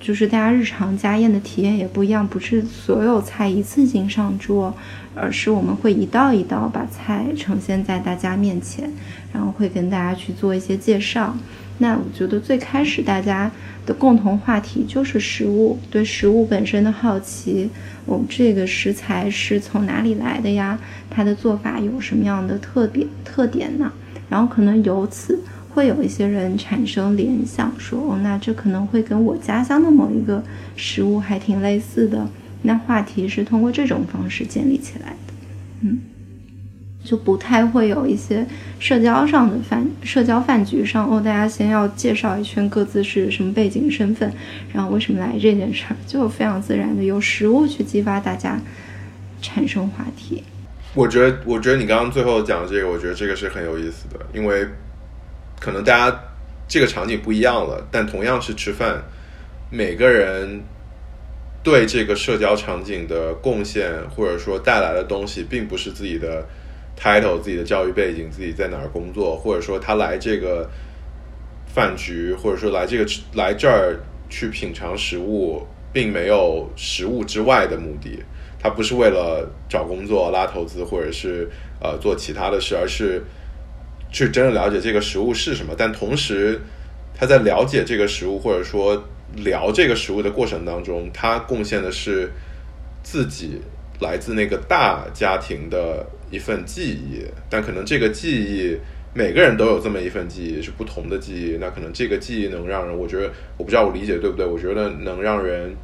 [0.00, 4.74] 就是大家日常家宴的体验也不一样，不是所有菜一次性上桌。
[5.18, 8.92] 而是我们会一道一道把菜呈现在大家面前，
[9.32, 11.34] 然后会跟大家去做一些介绍。
[11.78, 13.50] 那我觉得最开始大家
[13.86, 17.70] 的共同话题就是食物，对食物本身的好奇。
[18.04, 20.78] 我们这个食材是从哪里来的呀？
[21.08, 23.90] 它的做法有什么样的特点特点呢？
[24.28, 25.42] 然后可能由此
[25.76, 30.42] 会有一些人产生联想，说哦，那这可能会跟我家乡的某一个
[30.74, 32.26] 食物还挺类似的。
[32.62, 35.34] 那话题是通过这种方式建立起来的，
[35.82, 36.00] 嗯，
[37.04, 38.46] 就不太会有一些
[38.78, 44.32] 社交上的饭社交饭局上哦，大家先要介绍一圈各自是什么背景身份，
[44.72, 48.58] 然后为什么来这件事儿，就非常自然的由食物去激发大家
[49.42, 50.42] 产生话题。
[50.94, 54.66] 我觉得，我觉得你刚刚最后讲的这个，我觉得这个是很有意思的，因为
[55.60, 56.20] 可能大家
[56.68, 59.02] 这个场景不一样了，但同样是吃饭。
[59.70, 60.62] 每个人
[61.62, 66.46] 对这个社交场景的贡献，或者说带来的东西，并不是自己的
[66.96, 70.70] title、自己的教育背景、自己在哪儿工作，或者说他来这个
[71.66, 73.04] 饭局，或者说来这个
[73.34, 73.98] 来这儿
[74.28, 78.22] 去品尝食物，并没有食物之外的目的。
[78.58, 81.48] 他不是为了找工作、拉投资，或者是
[81.80, 83.22] 呃做其他的事，而是
[84.10, 85.74] 去真正了解这个食物是什么。
[85.76, 86.60] 但同时，
[87.14, 89.02] 他在了解这个食物，或者说
[89.34, 92.30] 聊这个食物的过程当中，他贡献的是
[93.02, 93.60] 自己
[94.00, 97.24] 来自那个大家庭的一份记忆。
[97.48, 98.76] 但可能这个记忆，
[99.14, 101.56] 每个人都有这么一份记忆，是不同的记忆。
[101.60, 104.46] 那可能这个记忆能让人，我觉得我不知道我理解对不对？
[104.46, 105.74] 我觉得能让人。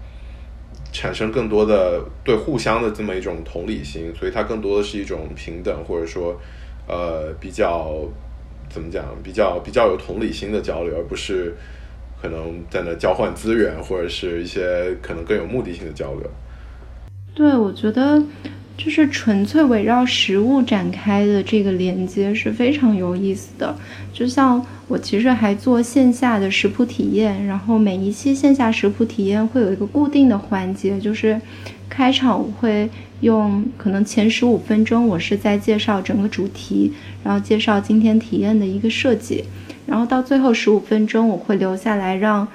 [0.95, 6.39] 产生更多的对互相的这么一种同理心，所以它更多的是一种平等，或者说，
[6.89, 7.95] 呃，比较
[8.69, 11.55] 怎么讲，比较比较有同理心的交流，而不是
[12.21, 16.31] 可能在那交换资源，或者是一些可能更有目的性的交流。
[17.35, 18.23] 对，我觉得。
[18.75, 23.77] 就是纯粹围绕食物展开的这个连接是非常有意思的。
[24.15, 31.39] 就像我其实还做线下的食谱体验，然后每一期线下食谱体验会有一个固定的环节，就是
[31.89, 32.89] 开场我会
[33.23, 36.93] 用可能前十五分钟我是在介绍整个主题，
[37.25, 39.43] 然后介绍今天体验的一个设计，
[39.87, 42.47] 然后到最后十五分钟我会留下来让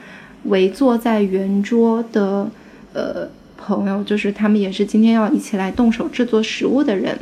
[0.43, 2.51] 围坐在圆桌的
[2.93, 3.27] 呃。
[3.59, 7.17] 朋友就是他们，也是今天要一起来动手制作食物的人。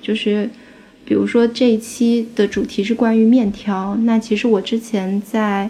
[0.00, 0.48] 就是，
[1.04, 5.68] 比如说这一期的主题是关于面条，那其实我之前在，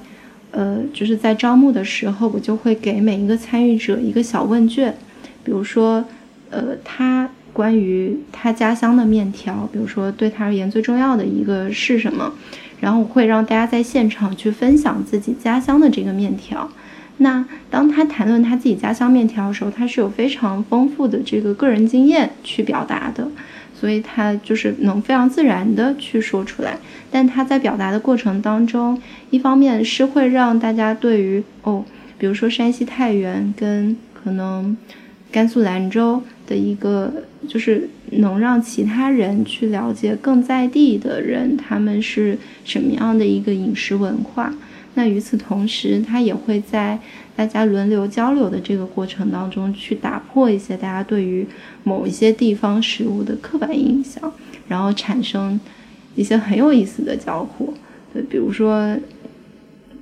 [0.50, 4.94] 呃，就是在招募的时候，我就会给每一个参与者一个小问卷，
[5.42, 6.04] 比如说，
[6.52, 12.32] 呃，他关于他家乡的面条，比如说对他而言最重要的一个是什么，
[12.78, 16.68] 然后我会让大家在现场去分享自己家乡的这个面条。
[17.18, 23.28] 那当他谈论他自己家乡面条的时候，他是有非常丰富的这个个人经验去表达的，
[23.78, 26.78] 所以他就是能非常自然的去说出来。
[27.10, 29.00] 但他在表达的过程当中，
[29.30, 31.84] 一方面是会让大家对于哦，
[32.18, 34.76] 比如说山西太原跟可能
[35.30, 37.12] 甘肃兰州的一个，
[37.48, 44.52] 就是能让其他人去了解更在地的人他们是什么样的一个饮食文化。
[44.94, 46.98] 那与此同时，他也会在
[47.34, 51.46] 大家轮流交流的这个过程当中，去打破一些大家对于
[51.82, 54.30] 某一些地方食物的刻板印象，
[54.68, 55.58] 然后产生
[56.14, 57.72] 一些很有意思的交互。
[58.12, 58.94] 对，比如说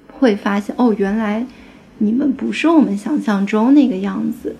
[0.09, 1.47] 会发现哦，原来
[1.99, 4.57] 你们不是我们想象中那个样子。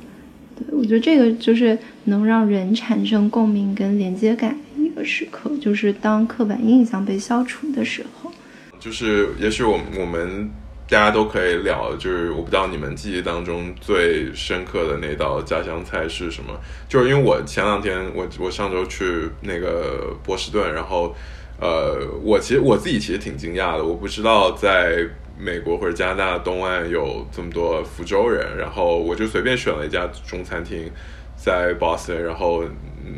[0.73, 8.31] 我觉得这个就是能让人产生共鸣跟连接感的一个时刻，就是当刻板印象被消除的时候。
[8.79, 10.51] 就是，也许我我们
[10.89, 16.59] 大家都可以聊，就是我不知道你们记忆当中最深刻的那道家乡菜是什么。
[16.89, 21.15] 就是因为我前两天，我我上周去那个波士顿，然后，
[21.61, 25.07] 呃，我其实我自己其实挺惊讶的，我不知道在
[25.41, 30.91] 美国或者加拿大东岸有这么多福州人，然后我就随便选了一家中餐厅
[31.37, 32.65] 在 Boston，然后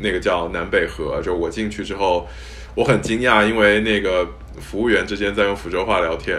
[0.01, 2.27] 那个叫南北河，就我进去之后，
[2.75, 4.27] 我很惊讶，因为那个。
[4.59, 6.37] 服务员之间在用福州话聊天，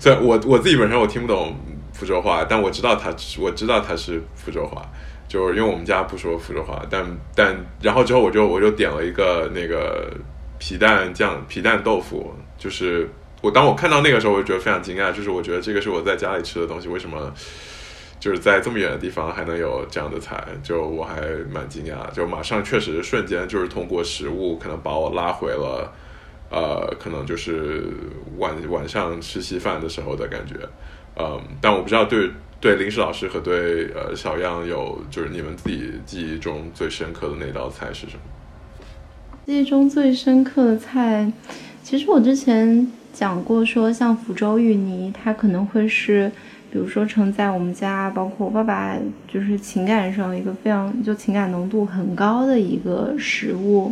[0.00, 1.56] 虽然我我自己本身我听不懂
[1.92, 4.82] 福州话，但我知道他我知道他是福州话，
[5.28, 7.06] 就是因为我们家不说福州话，但
[7.36, 10.12] 但然后之后我就我就点了一个那个
[10.58, 13.08] 皮蛋酱皮蛋豆腐，就是
[13.42, 17.32] 我当我看到那个时候，我就觉得非常惊讶，就是我觉得这个是我在家里吃的东西，为什么
[18.18, 21.20] 就是在这么远的地方还能有这样的菜，就我还
[21.52, 25.92] 蛮惊讶，就马上确实瞬间就是通过食物可能把我拉回了。
[26.48, 27.82] 呃，可能就是
[28.38, 30.54] 晚晚上吃稀饭的时候的感觉，
[31.16, 32.30] 嗯，但我不知道对
[32.60, 38.20] 对林史老师和对呃小样有就是你们自己记忆中最深刻的那道菜是什么？
[39.44, 41.32] 记忆中最深刻的菜，
[41.82, 46.30] 其实我之前讲过，说像福州芋泥，它可能会是，
[46.70, 48.94] 比如说承载我们家，包括我爸爸，
[49.26, 53.90] 就是情感上一个非常就情感浓度很高的一个食物。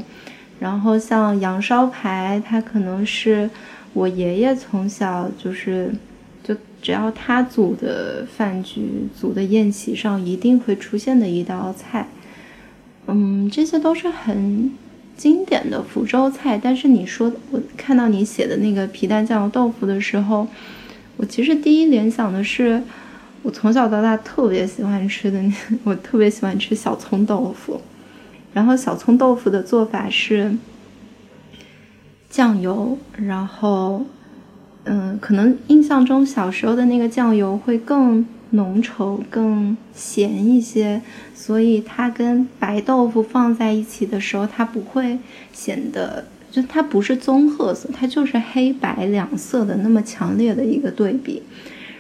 [0.61, 3.49] 然后像羊烧排，它可能是
[3.95, 5.91] 我爷爷从小就是，
[6.43, 12.07] 就只要他组的饭局、组的宴席上一定会出现的一道菜。
[13.07, 14.71] 嗯，这些都是很
[15.17, 16.59] 经典的福州菜。
[16.63, 20.47] 但是你说我看到你写的那个皮蛋酱油豆腐的时候，
[21.17, 22.83] 我其实第一联想的是，
[23.43, 25.43] 我从小到大特别喜欢吃的，
[25.85, 27.81] 我特别喜欢吃小葱豆腐。
[28.53, 30.57] 然后小葱豆腐的做法是
[32.31, 34.05] 酱油，然后，
[34.85, 41.01] 嗯，可能印象中小时候的那个酱油会更浓稠、更咸一些，
[41.35, 45.19] 所以它跟白豆腐放在一起的时候，它不会
[45.53, 51.43] 显得就它不是棕褐色，它就是黑白两色的那么强烈的一个对比。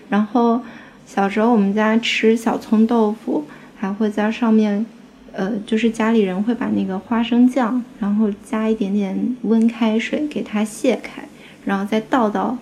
[0.08, 0.60] 然后
[1.06, 3.44] 小时候我们家吃小葱豆腐，
[3.76, 4.86] 还会在上面，
[5.32, 11.26] 呃，就是家里人会把那个花生酱，然后加一点点温开水给它卸开，
[11.64, 12.56] 然后再倒到。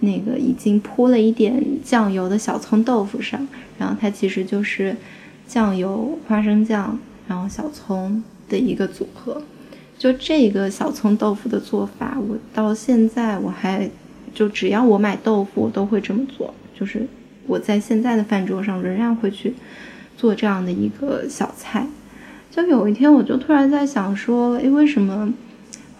[0.00, 3.46] 那个已经铺了一点酱油的小葱豆腐上，
[3.78, 4.94] 然后它其实就是
[5.46, 9.42] 酱油、花生酱，然后小葱的一个组合。
[9.98, 13.88] 就这个小葱豆腐的做法，我到现在我还
[14.34, 16.52] 就只要我买豆腐，我都会这么做。
[16.78, 17.06] 就是
[17.46, 19.54] 我在现在的饭桌上仍然会去
[20.16, 21.86] 做这样的一个小菜。
[22.50, 25.32] 就有一天，我就突然在想说，诶，为什么？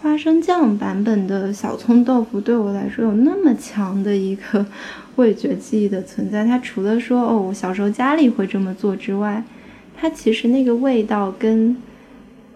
[0.06, 4.64] 花生酱版本的小葱豆腐对我来说有那么强的一个
[5.16, 9.42] 味觉记忆的存在，它除了说哦，我小时候家里会这么做之外，
[9.96, 11.76] 它其实那个味道跟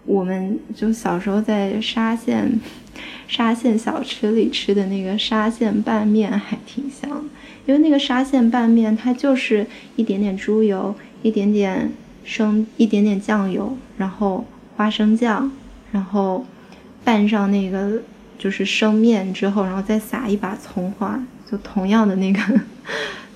[0.05, 2.61] 我们就小时候在沙县
[3.27, 7.11] 沙县小吃里吃的那个沙县拌面还挺像，
[7.67, 11.91] 因为那个沙县拌面它就是一点点猪油，一点点
[12.23, 14.45] 生，一点点酱油，然后
[14.77, 15.51] 花生酱，
[15.91, 16.47] 然后。
[17.05, 18.01] 拌上那个
[18.39, 22.41] 就是生面之后，然后再撒一把葱花，就同样的那个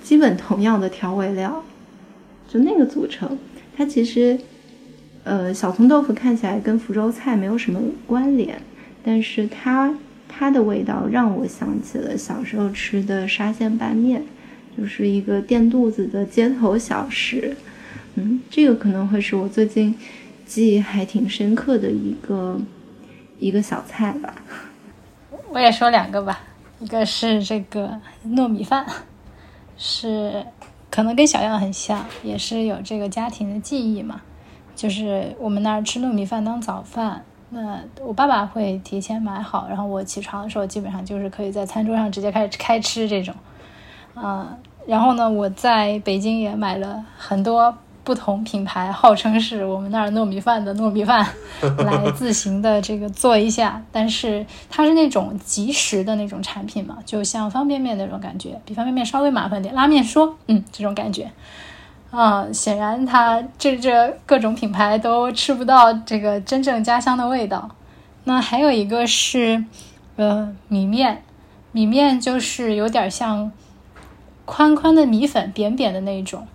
[0.03, 1.63] 基本同样的调味料，
[2.49, 3.37] 就那个组成。
[3.77, 4.39] 它其实，
[5.25, 8.61] 呃，小葱豆腐看起来跟福州菜没有什么关联，
[9.03, 9.93] 但是它
[10.29, 14.23] 它的味道让我想起了小时候吃的沙县拌面，
[14.79, 17.57] 就是一个垫肚子的街头小食。
[18.15, 19.95] 嗯，这个可能会是我最近
[20.47, 22.61] 记忆还挺深刻的一个。
[23.39, 24.35] 一个小菜吧，
[25.51, 26.41] 我也说两个吧。
[26.81, 28.87] 一个是这个糯米饭，
[29.77, 30.45] 是
[30.91, 34.21] 可能跟小样很像，也是有这个家庭的记忆嘛。
[34.75, 43.35] 就是我们那儿吃糯米饭当早饭，那我爸爸会提前买好，然后我起床的时候基本上就是可以在餐桌上直接开始开吃这种。
[44.15, 44.57] 啊，
[44.87, 47.77] 然后呢，我在北京也买了很多。
[48.05, 51.27] 不同品牌号称是我们那儿糯米饭的糯米饭，
[51.79, 61.31] 来自行的这个做一下，但是它是那种即食的那种产品嘛，就像方便面那种感觉，比方便面稍微麻烦点，拉面说，嗯，这种感觉，
[62.11, 67.71] 啊，显然它这这各种品牌都吃不到这个真正家乡的味道。
[68.25, 69.65] 那还有一个是，
[70.17, 71.23] 呃，米面，
[71.73, 73.51] 米面就是有点像
[74.45, 76.47] 宽宽的米粉，扁扁的那种。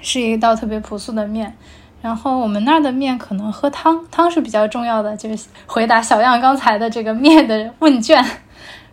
[0.00, 1.56] 是一道特别朴素的面，
[2.00, 5.16] 然后我们那儿的面可能喝汤，汤是比较重要的。
[5.16, 8.24] 就是回答小样刚才的这个面的问卷。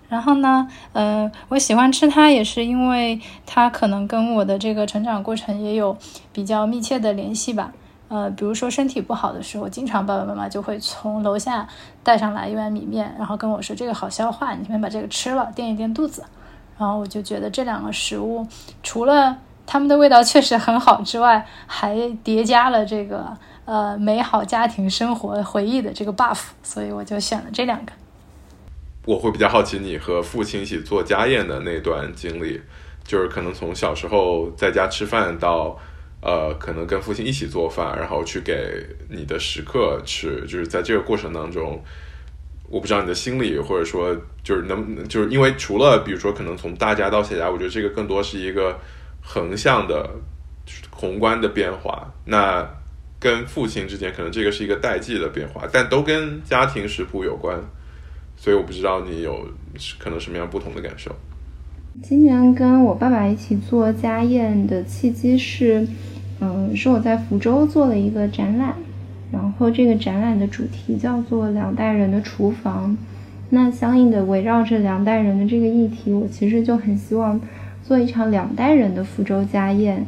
[0.08, 5.98] 然后呢，呃，我喜欢吃它，也是因为它可能跟我的这个成长过程也有
[6.32, 7.72] 比较密切的联系吧。
[8.08, 11.68] 呃，比如说身体不好的时候，经常爸爸妈妈就会从楼下
[12.04, 16.24] 带上来一碗米面，然后跟我说这个好消化，你先把这个吃了，垫一垫肚子。
[16.78, 18.46] 然后我就觉得这两个食物
[18.84, 19.36] 除了
[19.68, 23.36] 他们的味道确实很好，之外还叠加了这个
[23.66, 27.92] 呃美好家庭生活回忆的这个 buff，所以我就选了这两个。
[29.06, 32.62] 我会比较好奇你和父亲一起做家宴的那段经历，
[33.04, 35.76] 就是可能从小时候在家吃饭到
[36.22, 41.84] 呃可能跟父亲一起做饭，然后去给你的食客吃，就是在这个过程当中，
[42.70, 48.80] 我不知道你的心理或者说就是能就是因为除了比如说可能从大家到小家，我觉得这个更多是一个。
[49.28, 50.08] 横向的
[50.92, 52.64] 宏观的变化，那
[53.20, 57.60] 跟父亲之间可能这个是一个代际的变化，但都跟家庭食谱有关，
[58.38, 59.46] 所以我不知道你有
[59.98, 61.12] 可能什么样不同的感受。
[62.04, 65.88] 今年跟我爸爸一起做家宴的契机是，
[66.40, 68.76] 嗯，是我在福州做了一个展览，
[69.32, 72.96] 然后这个展览的主题叫做“两代人的厨房”，
[73.50, 77.42] 那相应的围绕着两代人的这个议题，我其实就很希望。
[77.88, 80.04] 做一场两代人的福州家宴，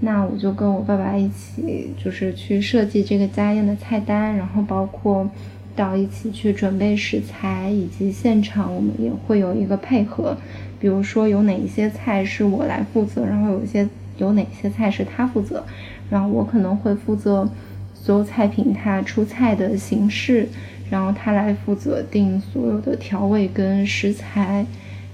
[0.00, 5.30] 那我就跟我爸爸一起，就是去设计这个家宴的菜单，然后包括
[5.76, 10.36] 到一起去准备食材，以及现场我们也会有一个配合，
[10.80, 15.64] 比如说有哪一些菜是我来负责，然后有一些有哪些菜是他负责，
[16.10, 17.48] 然后我可能会负责
[17.94, 20.48] 所有菜品它出菜的形式，
[20.90, 24.66] 然后他来负责定所有的调味跟食材，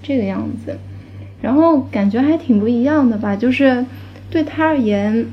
[0.02, 0.78] 这个样子。
[1.46, 3.86] 然后感觉还挺不一样的吧，就是
[4.28, 5.24] 对他而言，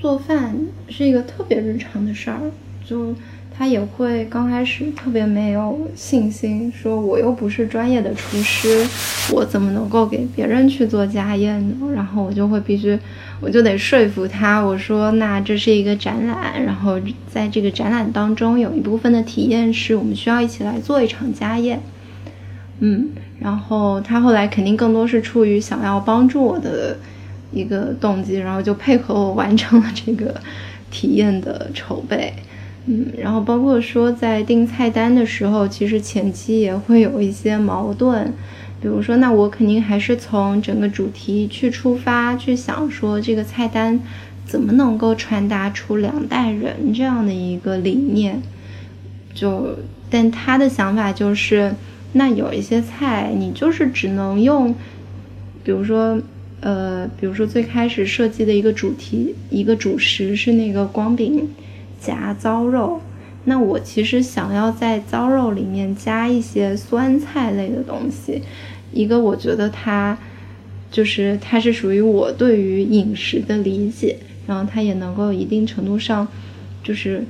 [0.00, 0.56] 做饭
[0.88, 2.40] 是一个特别日常的事儿。
[2.82, 3.14] 就
[3.54, 8.86] 他也会刚开始特别没有信心，说我又不是专业的厨师，
[9.34, 11.74] 我怎么能够给别人去做家宴呢？
[11.94, 12.98] 然后我就会必须，
[13.42, 16.98] 我就得说服他，我说那这是一个展览，然后
[17.28, 21.82] 在这个展览当中有一部分的体验是我们需要一起来做一场家宴，
[22.80, 23.10] 嗯，
[23.42, 26.96] 然后他后来肯定更多是出于想要帮助我的
[27.52, 30.40] 一个动机，然后就配合我完成了这个
[30.90, 32.32] 体验的筹备。
[32.86, 38.32] 嗯，然后包括说在定菜单的时候，其实前期也会有一些矛盾，
[38.80, 44.00] 比如说，那我肯定还是从整个主题去出发，去想说这个菜单
[44.44, 48.42] 怎么能够传达出两代人这样的一个理念。
[49.32, 49.78] 就，
[50.10, 51.72] 但他的想法就是，
[52.12, 54.74] 那有一些菜你就是只能用，
[55.64, 56.20] 比如说，
[56.60, 61.48] 呃，比如说最开始设计的一个主题，一个主食是那个光饼。
[62.04, 63.00] 夹糟肉，
[63.44, 68.42] 那我其实想要在糟肉里面加一些酸菜类的东西。
[68.92, 70.18] 一个我觉得它
[70.90, 74.16] 就是它是属于我对于饮食的理解，
[74.48, 76.26] 然后它也能够一定程度上
[76.82, 77.24] 就是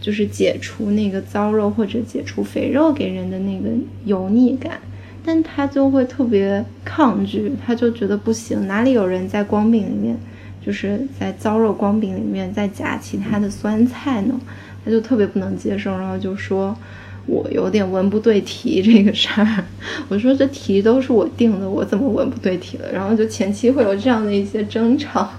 [0.00, 3.68] 就是解除那个糟肉或者解除肥肉给人的那个
[4.04, 4.80] 油腻感，
[5.24, 10.16] 但他就会特别抗拒，他就觉得不行，哪里有人在光饼里面。
[10.60, 14.38] 就是在糟肉光饼里面再加其他的酸菜呢，
[14.84, 16.76] 他就特别不能接受，然后就说
[17.24, 19.64] 我有点文不对题这个事儿。
[20.08, 22.92] 我说这题都是我定的，我怎么文不对题了？
[22.92, 25.30] 然后就前期会有这样的一些争吵，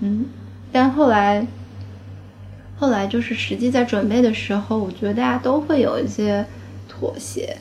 [0.00, 0.26] 嗯，
[0.70, 1.46] 但后来
[2.82, 6.44] 后来就是实际在准备的时候，我觉得大家都会有一些
[6.88, 7.56] 妥协，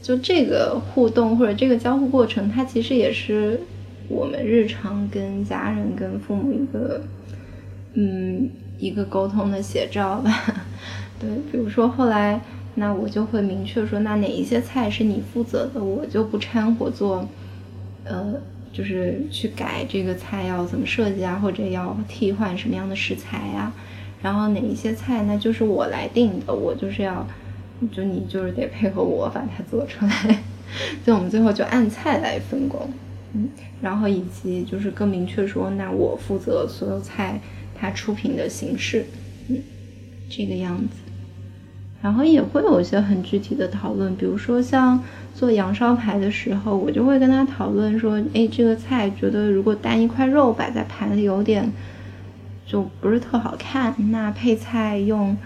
[0.00, 3.60] 就这个互动或者这个交互过程，它其实也是。
[4.08, 7.00] 我们日常跟家人、跟父母一个，
[7.94, 10.32] 嗯，一个沟通的写照吧。
[11.20, 12.40] 对，比如说后来，
[12.74, 17.24] 那我就会明确说，那哪一些菜是你负责的，我就不掺和做，
[18.02, 18.34] 呃，
[18.72, 23.72] 就是去改这个菜要怎么设计啊，或者要替换什么样的食材啊。
[24.22, 27.26] 然后哪一些菜，那就是我来定的，我就是要，
[27.92, 30.38] 就你就是得配合我把它做出来。
[31.04, 32.88] 就我们最后就按菜来分工。
[33.32, 33.48] 嗯，
[33.80, 37.40] 然后以及就是更明确说，那我负责所有菜
[37.74, 39.06] 它出品的形式，
[39.48, 39.56] 嗯，
[40.28, 40.96] 这个样子。
[42.02, 45.02] 然后也会有一些很具体的讨论，比如说像
[45.34, 51.70] 做羊烧排的时候，我就会跟他讨论说，哎，这个菜觉得如果单一块肉摆在盘里有点
[52.70, 55.36] 就不是特好看，那配菜用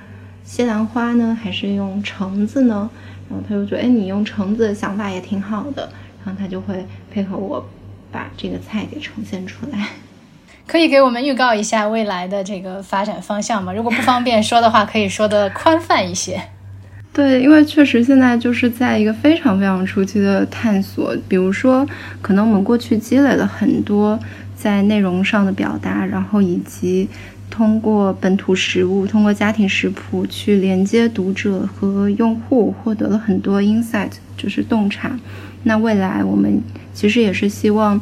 [0.44, 2.90] 西兰花呢，还是用橙子呢？
[3.30, 5.88] 然后他就觉得，哎，你用橙子的想法也挺好的。
[6.22, 7.66] 然后他就会配合我
[8.12, 9.88] 把这个菜给呈现出来。
[10.66, 13.72] 可以给我们预告一下未来的这个发展方向吗？
[13.72, 16.38] 如果不方便说的话，可以说的宽泛一些。
[17.14, 21.16] 对，因为确实现在就是在一个非常非常初期的探索。
[21.26, 21.86] 比如说，
[22.20, 24.18] 可能我们过去积累了很多
[24.64, 27.06] 在内容上的表达，然后以及
[27.50, 35.20] 通过本土食物、通过家庭食谱去连接读者和用户，获得了很多 insight，就是洞察。
[35.64, 36.62] 那未来我们
[36.94, 38.00] 其实也是希望，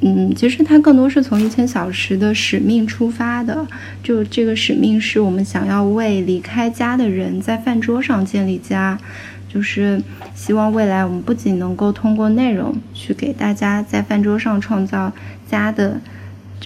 [0.00, 3.64] 嗯，其实它更多是从一千小时的使命出发的。
[4.02, 8.98] 就这个使命是我们想要为离开家的人在饭桌上建立家，
[9.52, 10.00] 就是
[10.34, 15.12] 希望未来我们不仅能够通过内容去给大家在饭桌上创造
[15.48, 16.00] 家的，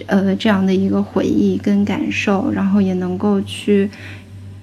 [0.05, 3.89] 呃，这样的一个回忆跟感受，然后也能够去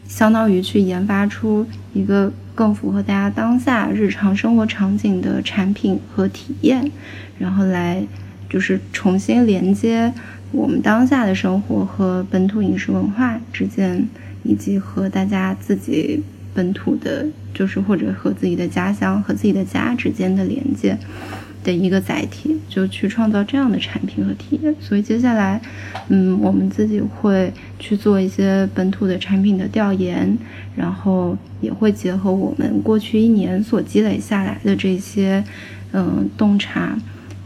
[0.07, 2.33] 相当于去研发出一个。
[2.57, 6.89] 更符合大家当下日常生活场景的产品和体验，
[7.37, 8.01] 然后来
[8.49, 10.15] 就是重新连接
[10.53, 14.07] 我们当下的生活和本土饮食文化之间，
[14.45, 16.23] 以及和大家自己
[16.55, 20.97] 本土的，就是或者和自己的家乡和自己的家之间的连接。
[21.65, 24.75] 的一个载体，就去创造这样的产品和体验。
[24.79, 25.59] 所以接下来，
[26.09, 30.37] 嗯，我们自己会去做一些本土的产品的调研，
[30.77, 35.43] 然后也会结合我们过去一年所积累下来的这些，
[35.93, 36.99] 嗯，洞察，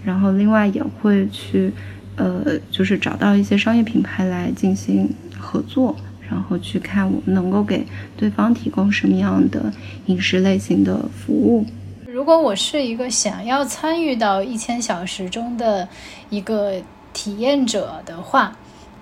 [0.05, 1.71] 然后另外也会去，
[2.17, 5.95] 呃，就是找到一些商业品牌来进行合作，
[6.31, 9.73] 然后去看我们能够给对方提供什么样的
[10.07, 11.65] 饮食类型的服务。
[12.07, 15.89] 如果我是一个想要参与到一千小时中的
[16.31, 16.75] 一个
[17.13, 18.57] 体验者的话，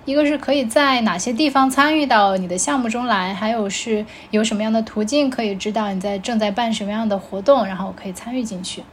[0.05, 8.83] 一个是可以在哪些地方参与到你的项目中来，还有是有什么样的途径可以知道你在正在办什么样的活动，然后可以参与进去。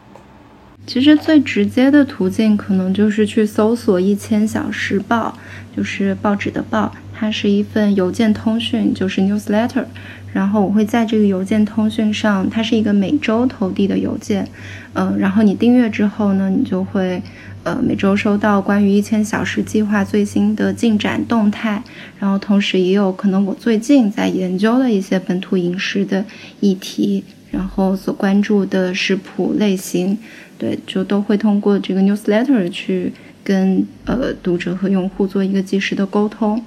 [0.86, 5.36] 其实最直接的途径可能就是去搜索《一千小时报》，
[5.76, 6.92] 就是报纸的报，
[7.24, 9.86] 它是一份邮件通讯，就是 newsletter。
[10.34, 14.46] 然后我会在这个邮件通讯上，它是一个每周投递的邮件，
[14.92, 17.22] 嗯，然后你订阅之后呢，你就会
[17.62, 21.82] 呃每周收到关于一千小时计划最新的进展动态，
[22.18, 26.22] 然后同时也有可能我最近在研究的一些本土饮食的
[26.60, 30.18] 议题，然后所关注的食谱类型，
[30.58, 33.10] 对，就都会通过这个 newsletter 去
[33.42, 36.60] 跟呃读者和用户做一个及时的沟通，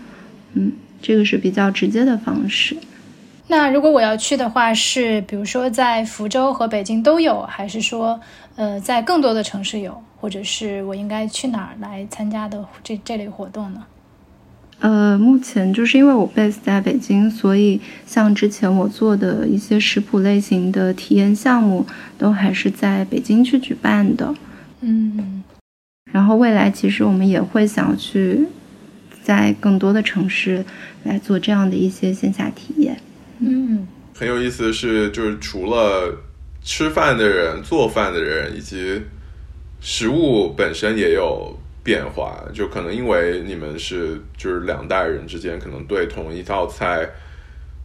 [0.54, 0.72] 嗯，
[1.02, 2.76] 这个是比较直接的方式。
[3.48, 8.20] 那如果我要去的话，是比如说在福州和北京都有，还是说
[8.56, 13.86] 呃在更多的城市有，或者是我应该去哪儿来参加的这这类活动呢？
[14.80, 21.86] 呃，目前就是因为我 base 在北京，所以像之前我做的一些食谱类型的体验项目，
[22.18, 24.36] 都还是在北京去举办的。
[24.82, 25.43] 嗯，
[26.12, 28.45] 然后未来其实我们也会想去
[29.28, 30.64] 在更多的城市
[31.04, 32.98] 来做这样的一些线下体验。
[33.40, 36.18] 嗯，很有意思的是，就是除了
[36.64, 39.02] 吃饭的人、做饭的人，以及
[39.82, 42.42] 食物本身也有变化。
[42.54, 47.10] 就可能因为你们是就是两代人之间，可能对同一道菜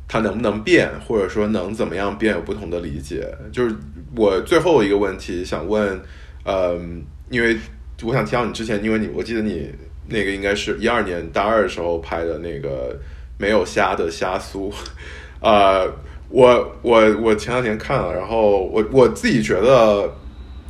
[0.07, 3.27] 它能不能变，或者说能怎么样变，有不同的理解。
[3.51, 3.75] 就是
[4.15, 6.01] 我最后一个问题想问，
[6.45, 7.59] 嗯，因为
[8.05, 9.69] 我想听到你之前，因为你我记得你
[10.09, 12.99] 那个应该是一二年大二的时候拍的那个
[13.39, 14.73] 没有虾的虾酥。
[15.41, 15.91] 呃，
[16.29, 20.09] 我我我前两天看了，然后我我自己觉得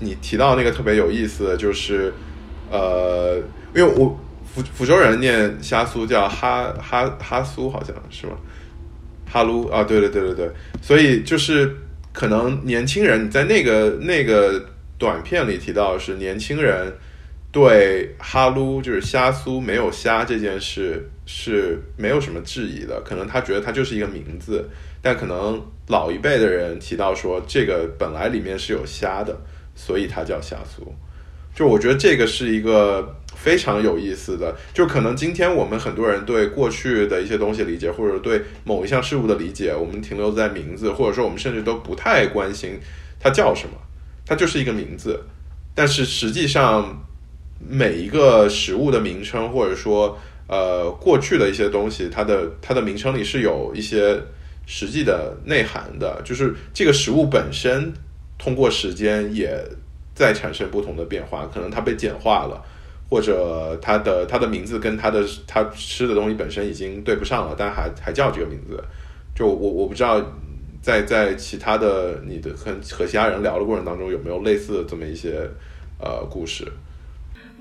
[0.00, 2.12] 你提到那个特别有意思的就是，
[2.70, 3.36] 呃，
[3.74, 8.32] 因为我福福州人念虾酥叫哈哈哈酥，好像是吗？
[9.30, 10.50] 哈撸啊，对对对对对，
[10.82, 11.74] 所以就是
[12.12, 14.62] 可能年轻人你在那个那个
[14.98, 16.92] 短片里提到是年轻人
[17.52, 21.08] 对哈撸就是虾酥没有虾这件事。
[21.24, 24.68] 是没有什么质疑的，可能他觉得它就是一个名字，
[25.00, 29.34] 但可能老一辈的人提到说这个本来里面是有虾的，
[29.74, 30.82] 所以它叫虾酥。
[31.54, 42.78] 就我觉得这个是一个非常有意思的，就可能今天我们很多人对过去的一些东西理解，或者对某一项事物的理解，我们停留在名字，或者说我们甚至都不太关心
[43.20, 43.76] 它叫什么，
[44.26, 45.22] 它就是一个名字。
[45.72, 47.00] 但是实际上
[47.68, 54.20] 每一个食物的名称，或者说呃，过去的一些东西，它的它的名称里是有一些
[54.66, 57.92] 实际的内涵的，就是这个食物本身
[58.38, 59.58] 通过时间也
[60.14, 62.62] 在产生不同的变化，可能它被简化了，
[63.08, 68.82] 或者它的它的名字跟它的它吃的东西本身已经对不上了，但还还叫这个名字。
[69.34, 70.20] 就我我不知道，
[70.82, 75.48] 在在其他的你的和和其他人聊的过程当中，有没有类似的这么一些
[75.98, 76.70] 呃故事。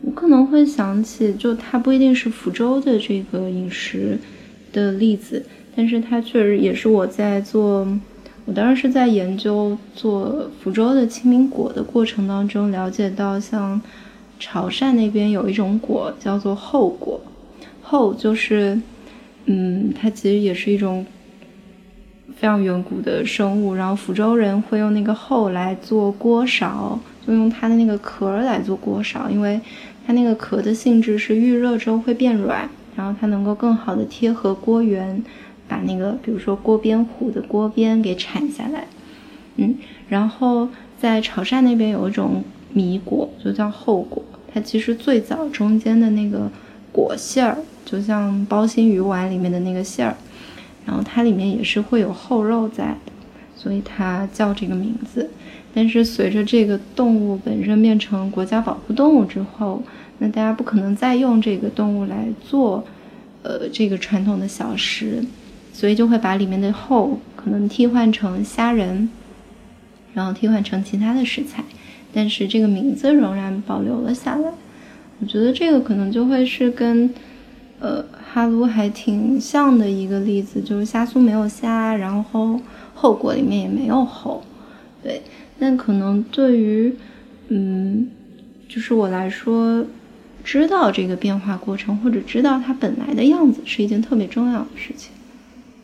[0.03, 4.17] 我可能会想起，就它不一定是福州的这个饮食
[4.73, 5.45] 的例子，
[5.75, 7.87] 但是它确实也是我在做，
[8.45, 13.79] 我当时是在研究做福州的清明果的过程当中了解到，像
[14.39, 17.21] 潮汕那边有一种果叫做厚果，
[17.83, 18.81] 厚就是，
[19.45, 21.05] 嗯，它其实也是一种
[22.35, 29.61] 非常远古的生物，然后福州人会用那个厚来做锅勺，就用它的那个壳来做锅勺，因为。
[30.05, 35.23] 它那个壳的性质是遇热之后会变软，然后它能够更好的贴合锅缘，
[35.67, 38.85] 把那个比如说锅边糊的锅边给铲下来。
[39.57, 39.75] 嗯，
[40.09, 40.67] 然后
[40.99, 42.43] 在潮汕那边有一种
[42.73, 44.23] 米果，就叫厚果，
[44.53, 46.49] 它其实最早中间的那个
[46.91, 50.15] 果馅儿，就像包心鱼丸里面的那个馅儿，
[50.85, 53.11] 然后它里面也是会有厚肉在的，
[53.55, 55.29] 所以它叫这个名字。
[55.73, 59.81] 但是随着这个动物本身变成国家保护动物之后，
[60.17, 62.83] 那大家不可能再用这个动物来做，
[63.41, 65.23] 呃，这个传统的小食，
[65.73, 69.09] 所以就会把里面的后可能替换成虾仁，
[70.13, 71.63] 然后替换成其他的食材，
[72.13, 74.51] 但是这个名字仍然保留了下来。
[75.21, 77.09] 我觉得这个可能就会是跟，
[77.79, 78.03] 呃，
[78.33, 82.59] 哈鲁还挺像的一个例子，就是虾酥没有虾，然后
[82.93, 84.43] 后果里面也没有后，
[85.01, 85.21] 对。
[85.61, 86.91] 但可能对于，
[87.49, 88.09] 嗯，
[88.67, 89.85] 就是我来说，
[90.43, 95.11] 知道这个变化过程，或者知道它本来的样子，是一件特别重要的事情。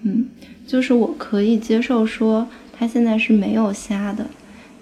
[0.01, 0.25] 嗯，
[0.65, 4.25] 就是我可以接受说它现在是没有虾的，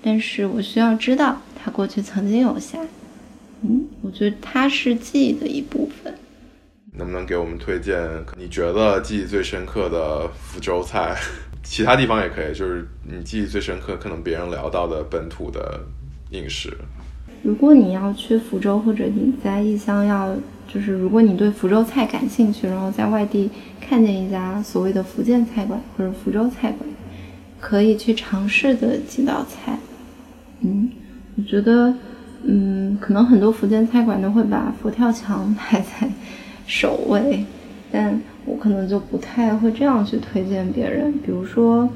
[0.02, 2.80] 但是我需要知道它过去曾经有虾。
[3.64, 6.14] 嗯，我觉得它是记忆的一部分。
[6.94, 8.00] 能不能给我们推荐
[8.38, 11.18] 你觉得记忆最深刻的福州菜？
[11.66, 15.82] 其他地方也可以，就是你记忆最深刻，可能别人聊到的本土的
[16.30, 16.72] 饮食。
[17.42, 20.36] 如果你要去福州，或者你在异乡要，
[20.72, 23.50] 就是如果你对福州菜感兴趣，然后在外地
[23.82, 26.88] 看见一家所谓的福建菜馆或者福州菜馆，
[27.60, 29.78] 可以去尝试的几道菜。
[30.62, 30.90] 嗯，
[31.36, 31.94] 我觉得，
[32.44, 36.10] 嗯，可能很多福建菜馆都会把佛跳墙 排在
[36.68, 37.44] 首位，
[37.92, 41.12] 但我可能就不太会这样去推荐别人。
[41.26, 41.88] 比如说，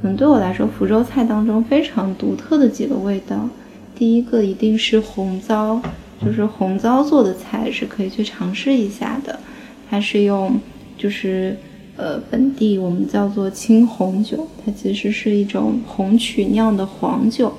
[0.00, 3.48] 可能对我来说，福州菜当中非常独特的几个味道。
[3.94, 5.80] 第一个一定是红糟，
[6.24, 9.38] 就是红糟做的菜是可以去尝试一下的。
[9.90, 10.58] 它是用，
[10.96, 11.56] 就是
[11.96, 17.52] 呃本地我们叫做青红酒，它其实是一种红曲酿的黄酒，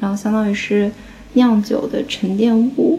[0.00, 0.90] 然后相当于是
[1.34, 2.98] 酿酒的沉淀物，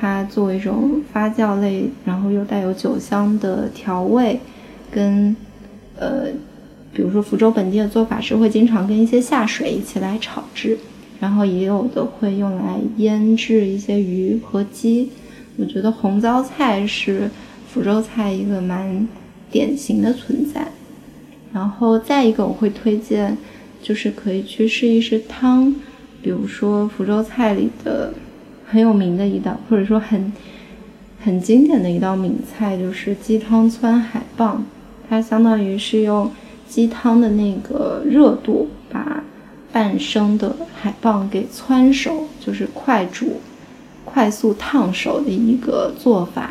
[0.00, 4.40] 它作为一种发酵类，然后又带有酒香的调味，
[4.90, 5.36] 跟
[5.98, 6.28] 呃
[6.94, 10.78] 比如说福州本地的做法是会经常跟一些下水一起来炒制。
[11.20, 15.10] 然后也有的会用来腌制一些鱼和鸡，
[15.58, 17.30] 我觉得红糟菜是
[17.68, 19.06] 福州菜一个蛮
[19.50, 20.66] 典型的存在。
[21.52, 23.36] 然后再一个我会推荐，
[23.82, 25.74] 就是可以去试一试汤，
[26.22, 28.14] 比如说福州菜里的
[28.70, 30.32] 很有名的一道，或者说很
[31.22, 34.58] 很经典的一道名菜，就是鸡汤汆海蚌。
[35.08, 36.30] 它相当于是用
[36.68, 39.22] 鸡汤的那个热度把。
[39.72, 43.40] 半生的海蚌给汆熟，就是快煮、
[44.04, 46.50] 快速烫熟的一个做法。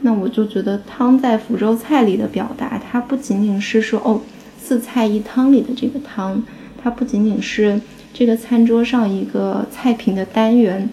[0.00, 4.20] 那我就觉得汤在福州菜里的表达，它不仅仅是说哦
[4.60, 6.42] 四菜一汤里的这个汤，
[6.82, 7.80] 它不仅仅是
[8.12, 10.90] 这个餐桌上一个菜品的单元，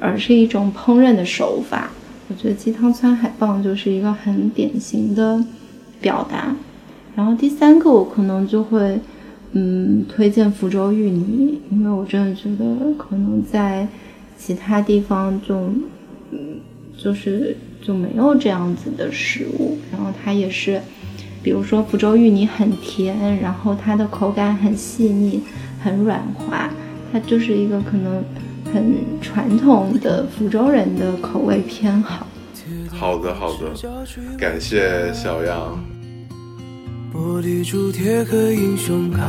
[0.00, 1.90] 而是一种烹饪的手法。
[2.28, 5.44] 我觉得鸡汤汆海蚌就是一个很典型的
[6.00, 6.54] 表达。
[7.14, 8.98] 然后第三个，我可能就会。
[9.52, 13.88] 嗯，推荐福州芋泥，因为我真的觉得可能在
[14.36, 15.54] 其他地方就，
[16.30, 16.60] 嗯，
[16.98, 19.78] 就是就没有这样子的食物。
[19.90, 20.78] 然后它也是，
[21.42, 25.40] 比如说福州芋泥很甜，然后它的口感很细腻，
[25.80, 26.68] 很软滑，
[27.10, 28.22] 它就是一个可能
[28.72, 32.26] 很传统的福州人的口味偏好。
[32.90, 33.72] 好的，好的，
[34.38, 35.78] 感谢小杨。
[37.12, 39.22] 玻璃珠贴和英雄卡，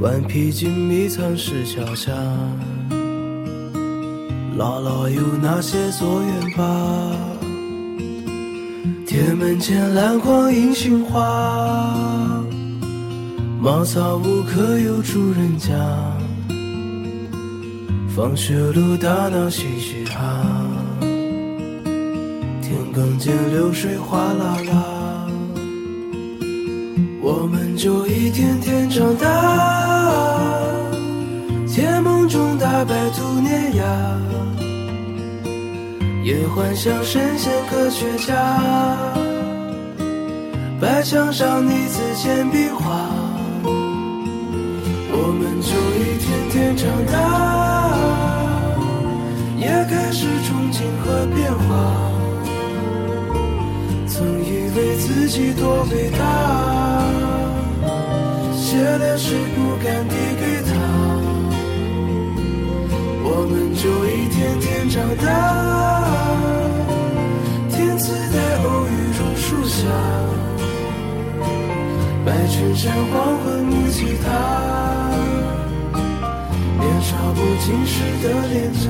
[0.00, 2.12] 顽皮筋迷藏石桥下，
[4.58, 7.10] 姥姥有那些作业吧？
[9.06, 12.42] 铁门前篮筐银杏花，
[13.60, 15.74] 茅草屋可有住人家？
[18.16, 20.20] 放学路打闹嘻嘻哈，
[22.62, 25.26] 田埂间流水哗啦啦。
[27.20, 29.26] 我们就一天天长大，
[31.66, 33.84] 甜梦中大白兔碾压，
[36.22, 38.32] 也幻想神仙科学家，
[40.80, 42.68] 白墙上你字简笔
[51.26, 52.10] 变化。
[54.06, 56.22] 曾以为自己多伟大，
[58.54, 60.70] 写了诗不敢递给他，
[63.24, 65.24] 我们就一天天长大。
[67.70, 69.76] 天赐在偶遇榕树下，
[72.24, 74.26] 白衬衫黄昏木吉他，
[76.78, 78.84] 年少不经事的脸颊。